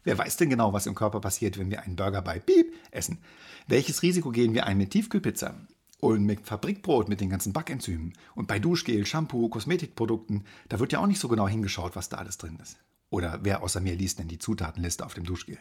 Wer 0.04 0.18
weiß 0.18 0.36
denn 0.36 0.50
genau, 0.50 0.74
was 0.74 0.84
im 0.84 0.94
Körper 0.94 1.22
passiert, 1.22 1.56
wenn 1.56 1.70
wir 1.70 1.80
einen 1.80 1.96
Burger 1.96 2.20
bei 2.20 2.38
Piep 2.38 2.74
essen? 2.90 3.16
Welches 3.66 4.02
Risiko 4.02 4.30
gehen 4.30 4.52
wir 4.52 4.66
ein 4.66 4.76
mit 4.76 4.90
Tiefkühlpizza? 4.90 5.54
Und 6.00 6.26
mit 6.26 6.44
Fabrikbrot, 6.44 7.08
mit 7.08 7.22
den 7.22 7.30
ganzen 7.30 7.54
Backenzymen. 7.54 8.12
Und 8.34 8.46
bei 8.46 8.58
Duschgel, 8.58 9.06
Shampoo, 9.06 9.48
Kosmetikprodukten, 9.48 10.44
da 10.68 10.80
wird 10.80 10.92
ja 10.92 10.98
auch 10.98 11.06
nicht 11.06 11.20
so 11.20 11.28
genau 11.28 11.48
hingeschaut, 11.48 11.96
was 11.96 12.10
da 12.10 12.18
alles 12.18 12.36
drin 12.36 12.58
ist. 12.60 12.76
Oder 13.10 13.40
wer 13.42 13.62
außer 13.62 13.80
mir 13.80 13.94
liest 13.94 14.18
denn 14.18 14.28
die 14.28 14.38
Zutatenliste 14.38 15.04
auf 15.04 15.14
dem 15.14 15.24
Duschgel? 15.24 15.58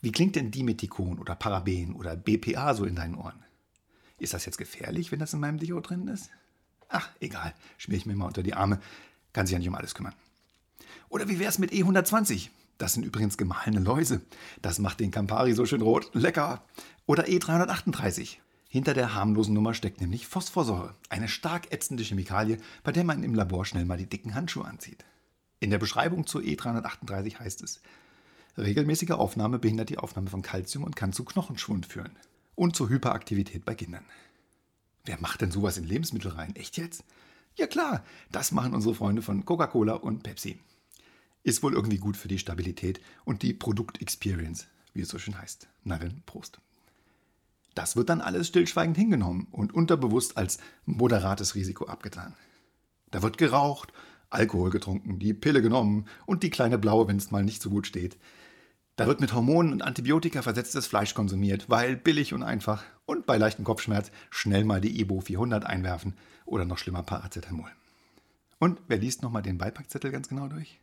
Wie 0.00 0.12
klingt 0.12 0.36
denn 0.36 0.50
Dimethikon 0.50 1.18
oder 1.18 1.34
Paraben 1.34 1.94
oder 1.94 2.16
BPA 2.16 2.74
so 2.74 2.84
in 2.84 2.96
deinen 2.96 3.14
Ohren? 3.14 3.42
Ist 4.18 4.34
das 4.34 4.44
jetzt 4.44 4.58
gefährlich, 4.58 5.10
wenn 5.12 5.20
das 5.20 5.32
in 5.32 5.40
meinem 5.40 5.58
Deo 5.58 5.80
drin 5.80 6.08
ist? 6.08 6.30
Ach, 6.88 7.08
egal, 7.20 7.54
schmier 7.76 7.98
ich 7.98 8.06
mir 8.06 8.16
mal 8.16 8.26
unter 8.26 8.42
die 8.42 8.54
Arme. 8.54 8.80
Kann 9.32 9.46
sich 9.46 9.52
ja 9.52 9.58
nicht 9.58 9.68
um 9.68 9.74
alles 9.74 9.94
kümmern. 9.94 10.14
Oder 11.08 11.28
wie 11.28 11.38
wär's 11.38 11.58
mit 11.58 11.72
E120? 11.72 12.50
Das 12.78 12.94
sind 12.94 13.04
übrigens 13.04 13.36
gemahlene 13.36 13.80
Läuse. 13.80 14.20
Das 14.62 14.78
macht 14.78 15.00
den 15.00 15.10
Campari 15.10 15.52
so 15.52 15.66
schön 15.66 15.82
rot. 15.82 16.10
Lecker. 16.14 16.62
Oder 17.06 17.24
E338. 17.24 18.36
Hinter 18.68 18.94
der 18.94 19.14
harmlosen 19.14 19.54
Nummer 19.54 19.74
steckt 19.74 20.00
nämlich 20.00 20.26
Phosphorsäure, 20.26 20.94
eine 21.08 21.28
stark 21.28 21.72
ätzende 21.72 22.02
Chemikalie, 22.02 22.58
bei 22.84 22.92
der 22.92 23.02
man 23.02 23.24
im 23.24 23.34
Labor 23.34 23.64
schnell 23.64 23.86
mal 23.86 23.96
die 23.96 24.08
dicken 24.08 24.34
Handschuhe 24.34 24.66
anzieht. 24.66 25.04
In 25.60 25.70
der 25.70 25.78
Beschreibung 25.78 26.26
zur 26.26 26.42
E338 26.42 27.38
heißt 27.40 27.62
es, 27.62 27.80
regelmäßige 28.56 29.10
Aufnahme 29.10 29.58
behindert 29.58 29.88
die 29.88 29.98
Aufnahme 29.98 30.30
von 30.30 30.42
Kalzium 30.42 30.84
und 30.84 30.96
kann 30.96 31.12
zu 31.12 31.24
Knochenschwund 31.24 31.86
führen 31.86 32.16
und 32.54 32.76
zur 32.76 32.88
Hyperaktivität 32.88 33.64
bei 33.64 33.74
Kindern. 33.74 34.04
Wer 35.04 35.20
macht 35.20 35.40
denn 35.40 35.50
sowas 35.50 35.78
in 35.78 35.84
Lebensmittel 35.84 36.32
rein? 36.32 36.54
Echt 36.54 36.76
jetzt? 36.76 37.04
Ja 37.56 37.66
klar, 37.66 38.04
das 38.30 38.52
machen 38.52 38.74
unsere 38.74 38.94
Freunde 38.94 39.22
von 39.22 39.44
Coca-Cola 39.44 39.94
und 39.94 40.22
Pepsi. 40.22 40.60
Ist 41.42 41.62
wohl 41.62 41.72
irgendwie 41.72 41.98
gut 41.98 42.16
für 42.16 42.28
die 42.28 42.38
Stabilität 42.38 43.00
und 43.24 43.42
die 43.42 43.54
Produktexperience, 43.54 44.66
wie 44.92 45.00
es 45.00 45.08
so 45.08 45.18
schön 45.18 45.38
heißt. 45.38 45.68
Narren, 45.82 46.22
Prost. 46.26 46.60
Das 47.74 47.96
wird 47.96 48.10
dann 48.10 48.20
alles 48.20 48.48
stillschweigend 48.48 48.96
hingenommen 48.96 49.46
und 49.50 49.72
unterbewusst 49.72 50.36
als 50.36 50.58
moderates 50.84 51.54
Risiko 51.54 51.86
abgetan. 51.86 52.34
Da 53.10 53.22
wird 53.22 53.38
geraucht, 53.38 53.92
Alkohol 54.30 54.70
getrunken, 54.70 55.18
die 55.18 55.34
Pille 55.34 55.62
genommen 55.62 56.06
und 56.26 56.42
die 56.42 56.50
kleine 56.50 56.78
blaue, 56.78 57.08
wenn 57.08 57.16
es 57.16 57.30
mal 57.30 57.44
nicht 57.44 57.62
so 57.62 57.70
gut 57.70 57.86
steht. 57.86 58.18
Da 58.96 59.06
wird 59.06 59.20
mit 59.20 59.32
Hormonen 59.32 59.72
und 59.72 59.82
Antibiotika 59.82 60.42
versetztes 60.42 60.86
Fleisch 60.86 61.14
konsumiert, 61.14 61.70
weil 61.70 61.96
billig 61.96 62.34
und 62.34 62.42
einfach 62.42 62.84
und 63.06 63.26
bei 63.26 63.36
leichtem 63.38 63.64
Kopfschmerz 63.64 64.10
schnell 64.28 64.64
mal 64.64 64.80
die 64.80 65.00
Ibo 65.00 65.20
400 65.20 65.64
einwerfen 65.64 66.14
oder 66.44 66.64
noch 66.64 66.78
schlimmer 66.78 67.04
Paracetamol. 67.04 67.70
Und 68.58 68.80
wer 68.88 68.98
liest 68.98 69.22
nochmal 69.22 69.42
den 69.42 69.56
Beipackzettel 69.56 70.10
ganz 70.10 70.28
genau 70.28 70.48
durch? 70.48 70.80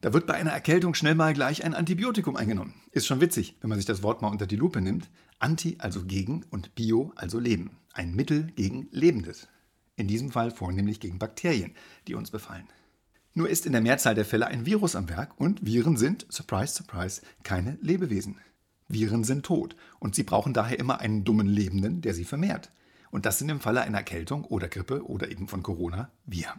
Da 0.00 0.12
wird 0.12 0.26
bei 0.26 0.34
einer 0.34 0.50
Erkältung 0.50 0.94
schnell 0.94 1.16
mal 1.16 1.34
gleich 1.34 1.64
ein 1.64 1.74
Antibiotikum 1.74 2.36
eingenommen. 2.36 2.74
Ist 2.92 3.06
schon 3.06 3.20
witzig, 3.20 3.56
wenn 3.60 3.70
man 3.70 3.78
sich 3.78 3.86
das 3.86 4.02
Wort 4.02 4.22
mal 4.22 4.28
unter 4.28 4.46
die 4.46 4.56
Lupe 4.56 4.80
nimmt. 4.80 5.10
Anti 5.40 5.76
also 5.78 6.04
gegen 6.04 6.44
und 6.50 6.74
Bio 6.76 7.12
also 7.16 7.40
Leben. 7.40 7.70
Ein 7.94 8.14
Mittel 8.14 8.52
gegen 8.54 8.86
Lebendes. 8.92 9.48
In 9.98 10.06
diesem 10.06 10.30
Fall 10.30 10.52
vornehmlich 10.52 11.00
gegen 11.00 11.18
Bakterien, 11.18 11.74
die 12.06 12.14
uns 12.14 12.30
befallen. 12.30 12.68
Nur 13.34 13.48
ist 13.48 13.66
in 13.66 13.72
der 13.72 13.80
Mehrzahl 13.80 14.14
der 14.14 14.24
Fälle 14.24 14.46
ein 14.46 14.64
Virus 14.64 14.94
am 14.94 15.08
Werk 15.08 15.38
und 15.40 15.66
Viren 15.66 15.96
sind, 15.96 16.24
surprise, 16.30 16.72
surprise, 16.72 17.20
keine 17.42 17.76
Lebewesen. 17.82 18.36
Viren 18.86 19.24
sind 19.24 19.44
tot 19.44 19.74
und 19.98 20.14
sie 20.14 20.22
brauchen 20.22 20.54
daher 20.54 20.78
immer 20.78 21.00
einen 21.00 21.24
dummen 21.24 21.48
Lebenden, 21.48 22.00
der 22.00 22.14
sie 22.14 22.24
vermehrt. 22.24 22.70
Und 23.10 23.26
das 23.26 23.40
sind 23.40 23.48
im 23.48 23.58
Falle 23.58 23.82
einer 23.82 23.98
Erkältung 23.98 24.44
oder 24.44 24.68
Grippe 24.68 25.04
oder 25.04 25.32
eben 25.32 25.48
von 25.48 25.64
Corona 25.64 26.12
wir. 26.24 26.54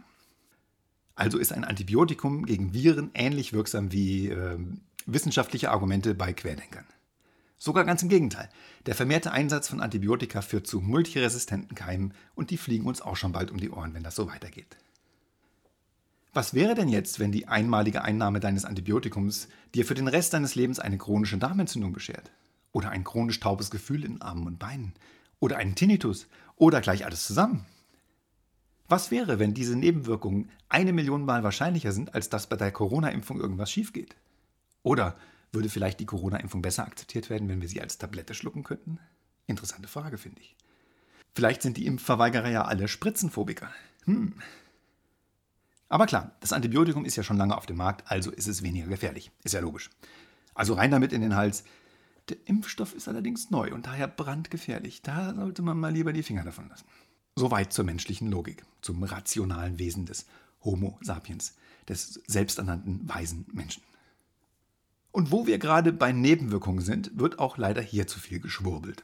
Also 1.14 1.38
ist 1.38 1.54
ein 1.54 1.64
Antibiotikum 1.64 2.44
gegen 2.44 2.74
Viren 2.74 3.10
ähnlich 3.14 3.54
wirksam 3.54 3.90
wie 3.90 4.28
äh, 4.28 4.58
wissenschaftliche 5.06 5.70
Argumente 5.70 6.14
bei 6.14 6.34
Querdenkern. 6.34 6.84
Sogar 7.62 7.84
ganz 7.84 8.02
im 8.02 8.08
Gegenteil. 8.08 8.48
Der 8.86 8.94
vermehrte 8.94 9.32
Einsatz 9.32 9.68
von 9.68 9.82
Antibiotika 9.82 10.40
führt 10.40 10.66
zu 10.66 10.80
multiresistenten 10.80 11.74
Keimen 11.74 12.14
und 12.34 12.48
die 12.48 12.56
fliegen 12.56 12.86
uns 12.86 13.02
auch 13.02 13.16
schon 13.16 13.32
bald 13.32 13.50
um 13.50 13.58
die 13.58 13.68
Ohren, 13.68 13.92
wenn 13.92 14.02
das 14.02 14.14
so 14.14 14.28
weitergeht. 14.28 14.78
Was 16.32 16.54
wäre 16.54 16.74
denn 16.74 16.88
jetzt, 16.88 17.20
wenn 17.20 17.32
die 17.32 17.48
einmalige 17.48 18.00
Einnahme 18.00 18.40
deines 18.40 18.64
Antibiotikums 18.64 19.48
dir 19.74 19.84
für 19.84 19.92
den 19.92 20.08
Rest 20.08 20.32
deines 20.32 20.54
Lebens 20.54 20.78
eine 20.78 20.96
chronische 20.96 21.36
Darmentzündung 21.36 21.92
beschert? 21.92 22.30
Oder 22.72 22.88
ein 22.88 23.04
chronisch 23.04 23.40
taubes 23.40 23.70
Gefühl 23.70 24.06
in 24.06 24.22
Armen 24.22 24.46
und 24.46 24.58
Beinen? 24.58 24.94
Oder 25.38 25.58
einen 25.58 25.74
Tinnitus? 25.74 26.28
Oder 26.56 26.80
gleich 26.80 27.04
alles 27.04 27.26
zusammen? 27.26 27.66
Was 28.88 29.10
wäre, 29.10 29.38
wenn 29.38 29.52
diese 29.52 29.76
Nebenwirkungen 29.76 30.48
eine 30.70 30.94
Million 30.94 31.26
Mal 31.26 31.42
wahrscheinlicher 31.42 31.92
sind, 31.92 32.14
als 32.14 32.30
dass 32.30 32.48
bei 32.48 32.56
der 32.56 32.72
Corona-Impfung 32.72 33.38
irgendwas 33.38 33.70
schief 33.70 33.92
geht? 33.92 34.16
Oder 34.82 35.18
würde 35.52 35.68
vielleicht 35.68 36.00
die 36.00 36.06
Corona-Impfung 36.06 36.62
besser 36.62 36.86
akzeptiert 36.86 37.30
werden, 37.30 37.48
wenn 37.48 37.60
wir 37.60 37.68
sie 37.68 37.80
als 37.80 37.98
Tablette 37.98 38.34
schlucken 38.34 38.62
könnten? 38.62 38.98
Interessante 39.46 39.88
Frage, 39.88 40.18
finde 40.18 40.40
ich. 40.40 40.56
Vielleicht 41.34 41.62
sind 41.62 41.76
die 41.76 41.86
Impfverweigerer 41.86 42.48
ja 42.48 42.64
alle 42.64 42.88
Spritzenphobiker. 42.88 43.70
Hm. 44.04 44.34
Aber 45.88 46.06
klar, 46.06 46.36
das 46.40 46.52
Antibiotikum 46.52 47.04
ist 47.04 47.16
ja 47.16 47.22
schon 47.22 47.36
lange 47.36 47.56
auf 47.56 47.66
dem 47.66 47.76
Markt, 47.76 48.10
also 48.10 48.30
ist 48.30 48.46
es 48.46 48.62
weniger 48.62 48.86
gefährlich. 48.86 49.30
Ist 49.42 49.54
ja 49.54 49.60
logisch. 49.60 49.90
Also 50.54 50.74
rein 50.74 50.90
damit 50.90 51.12
in 51.12 51.20
den 51.20 51.34
Hals. 51.34 51.64
Der 52.28 52.36
Impfstoff 52.44 52.94
ist 52.94 53.08
allerdings 53.08 53.50
neu 53.50 53.72
und 53.74 53.86
daher 53.86 54.06
brandgefährlich. 54.06 55.02
Da 55.02 55.34
sollte 55.34 55.62
man 55.62 55.78
mal 55.78 55.92
lieber 55.92 56.12
die 56.12 56.22
Finger 56.22 56.44
davon 56.44 56.68
lassen. 56.68 56.84
Soweit 57.34 57.72
zur 57.72 57.84
menschlichen 57.84 58.30
Logik, 58.30 58.64
zum 58.82 59.02
rationalen 59.02 59.78
Wesen 59.78 60.06
des 60.06 60.26
Homo 60.62 60.98
sapiens, 61.00 61.56
des 61.88 62.20
selbsternannten 62.26 63.08
weisen 63.08 63.46
Menschen. 63.52 63.82
Und 65.12 65.32
wo 65.32 65.46
wir 65.46 65.58
gerade 65.58 65.92
bei 65.92 66.12
Nebenwirkungen 66.12 66.80
sind, 66.80 67.18
wird 67.18 67.38
auch 67.38 67.58
leider 67.58 67.82
hier 67.82 68.06
zu 68.06 68.20
viel 68.20 68.40
geschwurbelt. 68.40 69.02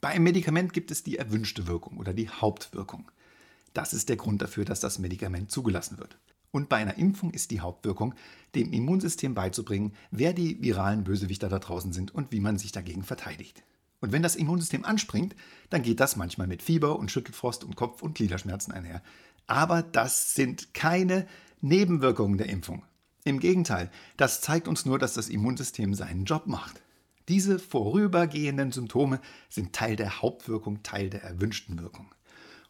Bei 0.00 0.08
einem 0.08 0.24
Medikament 0.24 0.72
gibt 0.72 0.90
es 0.90 1.02
die 1.02 1.18
erwünschte 1.18 1.66
Wirkung 1.66 1.98
oder 1.98 2.12
die 2.12 2.28
Hauptwirkung. 2.28 3.10
Das 3.72 3.92
ist 3.92 4.08
der 4.08 4.16
Grund 4.16 4.42
dafür, 4.42 4.64
dass 4.64 4.80
das 4.80 4.98
Medikament 4.98 5.50
zugelassen 5.50 5.98
wird. 5.98 6.18
Und 6.50 6.68
bei 6.68 6.76
einer 6.76 6.98
Impfung 6.98 7.30
ist 7.30 7.52
die 7.52 7.60
Hauptwirkung, 7.60 8.14
dem 8.54 8.72
Immunsystem 8.72 9.34
beizubringen, 9.34 9.92
wer 10.10 10.32
die 10.32 10.60
viralen 10.62 11.04
Bösewichter 11.04 11.48
da 11.48 11.58
draußen 11.58 11.92
sind 11.92 12.12
und 12.12 12.32
wie 12.32 12.40
man 12.40 12.58
sich 12.58 12.72
dagegen 12.72 13.04
verteidigt. 13.04 13.62
Und 14.00 14.12
wenn 14.12 14.22
das 14.22 14.36
Immunsystem 14.36 14.84
anspringt, 14.84 15.36
dann 15.68 15.82
geht 15.82 16.00
das 16.00 16.16
manchmal 16.16 16.46
mit 16.46 16.62
Fieber 16.62 16.98
und 16.98 17.10
Schüttelfrost 17.10 17.64
und 17.64 17.76
Kopf- 17.76 18.02
und 18.02 18.14
Gliederschmerzen 18.14 18.72
einher. 18.72 19.02
Aber 19.46 19.82
das 19.82 20.34
sind 20.34 20.74
keine 20.74 21.26
Nebenwirkungen 21.60 22.38
der 22.38 22.48
Impfung. 22.48 22.82
Im 23.24 23.38
Gegenteil, 23.38 23.90
das 24.16 24.40
zeigt 24.40 24.66
uns 24.66 24.86
nur, 24.86 24.98
dass 24.98 25.14
das 25.14 25.28
Immunsystem 25.28 25.94
seinen 25.94 26.24
Job 26.24 26.46
macht. 26.46 26.80
Diese 27.28 27.58
vorübergehenden 27.58 28.72
Symptome 28.72 29.20
sind 29.48 29.74
Teil 29.74 29.96
der 29.96 30.22
Hauptwirkung, 30.22 30.82
Teil 30.82 31.10
der 31.10 31.22
erwünschten 31.22 31.80
Wirkung. 31.80 32.14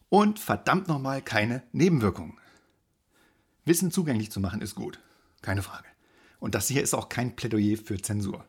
Und 0.09 0.39
verdammt 0.39 0.89
nochmal 0.89 1.23
keine 1.23 1.63
Nebenwirkungen. 1.73 2.37
Wissen 3.65 3.93
zugänglich 3.93 4.33
zu 4.33 4.41
machen 4.41 4.61
ist 4.61 4.75
gut, 4.75 4.99
keine 5.41 5.63
Frage. 5.63 5.87
Und 6.41 6.55
das 6.55 6.69
hier 6.69 6.83
ist 6.83 6.95
auch 6.95 7.09
kein 7.09 7.37
Plädoyer 7.37 7.77
für 7.77 8.01
Zensur. 8.03 8.45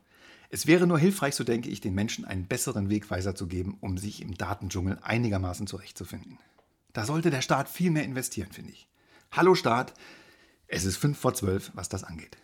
Es 0.49 0.67
wäre 0.67 0.87
nur 0.87 0.99
hilfreich, 0.99 1.35
so 1.35 1.43
denke 1.43 1.69
ich, 1.69 1.79
den 1.79 1.93
Menschen 1.93 2.25
einen 2.25 2.47
besseren 2.47 2.89
Wegweiser 2.89 3.35
zu 3.35 3.47
geben, 3.47 3.77
um 3.79 3.97
sich 3.97 4.21
im 4.21 4.33
Datendschungel 4.33 4.97
einigermaßen 5.01 5.67
zurechtzufinden. 5.67 6.39
Da 6.93 7.05
sollte 7.05 7.29
der 7.29 7.41
Staat 7.41 7.69
viel 7.69 7.91
mehr 7.91 8.03
investieren, 8.03 8.51
finde 8.51 8.71
ich. 8.71 8.87
Hallo 9.31 9.55
Staat, 9.55 9.93
es 10.71 10.85
ist 10.85 10.97
fünf 10.97 11.19
vor 11.19 11.33
zwölf, 11.33 11.71
was 11.73 11.89
das 11.89 12.03
angeht. 12.03 12.37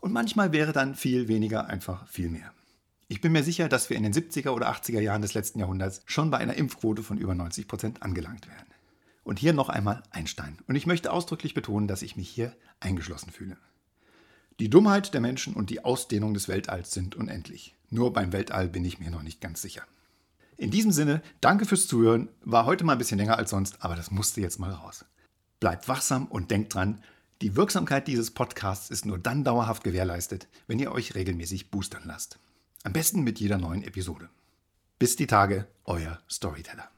Und 0.00 0.12
manchmal 0.12 0.52
wäre 0.52 0.72
dann 0.72 0.94
viel 0.94 1.26
weniger 1.26 1.66
einfach 1.66 2.06
viel 2.06 2.28
mehr. 2.28 2.52
Ich 3.08 3.20
bin 3.20 3.32
mir 3.32 3.42
sicher, 3.42 3.68
dass 3.68 3.90
wir 3.90 3.96
in 3.96 4.02
den 4.02 4.12
70er 4.12 4.50
oder 4.50 4.70
80er 4.70 5.00
Jahren 5.00 5.22
des 5.22 5.34
letzten 5.34 5.58
Jahrhunderts 5.58 6.02
schon 6.04 6.30
bei 6.30 6.38
einer 6.38 6.54
Impfquote 6.54 7.02
von 7.02 7.18
über 7.18 7.34
90 7.34 7.66
Prozent 7.66 8.02
angelangt 8.02 8.46
wären. 8.46 8.66
Und 9.24 9.38
hier 9.38 9.52
noch 9.52 9.68
einmal 9.68 10.02
Einstein. 10.10 10.58
Und 10.68 10.76
ich 10.76 10.86
möchte 10.86 11.12
ausdrücklich 11.12 11.54
betonen, 11.54 11.88
dass 11.88 12.02
ich 12.02 12.16
mich 12.16 12.28
hier 12.28 12.54
eingeschlossen 12.78 13.32
fühle. 13.32 13.56
Die 14.58 14.70
Dummheit 14.70 15.14
der 15.14 15.22
Menschen 15.22 15.54
und 15.54 15.70
die 15.70 15.82
Ausdehnung 15.84 16.34
des 16.34 16.46
Weltalls 16.46 16.92
sind 16.92 17.16
unendlich. 17.16 17.74
Nur 17.88 18.12
beim 18.12 18.32
Weltall 18.32 18.68
bin 18.68 18.84
ich 18.84 19.00
mir 19.00 19.10
noch 19.10 19.22
nicht 19.22 19.40
ganz 19.40 19.62
sicher. 19.62 19.82
In 20.58 20.70
diesem 20.70 20.92
Sinne, 20.92 21.22
danke 21.40 21.64
fürs 21.64 21.86
Zuhören. 21.86 22.28
War 22.42 22.66
heute 22.66 22.84
mal 22.84 22.92
ein 22.92 22.98
bisschen 22.98 23.18
länger 23.18 23.38
als 23.38 23.50
sonst, 23.50 23.82
aber 23.82 23.96
das 23.96 24.10
musste 24.10 24.42
jetzt 24.42 24.58
mal 24.58 24.72
raus. 24.72 25.06
Bleibt 25.58 25.88
wachsam 25.88 26.26
und 26.26 26.50
denkt 26.50 26.74
dran, 26.74 27.02
die 27.42 27.56
Wirksamkeit 27.56 28.06
dieses 28.06 28.30
Podcasts 28.32 28.90
ist 28.90 29.06
nur 29.06 29.18
dann 29.18 29.44
dauerhaft 29.44 29.82
gewährleistet, 29.82 30.46
wenn 30.66 30.78
ihr 30.78 30.92
euch 30.92 31.14
regelmäßig 31.14 31.70
boostern 31.70 32.02
lasst. 32.04 32.38
Am 32.82 32.92
besten 32.92 33.22
mit 33.22 33.40
jeder 33.40 33.56
neuen 33.56 33.82
Episode. 33.82 34.28
Bis 34.98 35.16
die 35.16 35.26
Tage, 35.26 35.66
euer 35.84 36.20
Storyteller. 36.30 36.90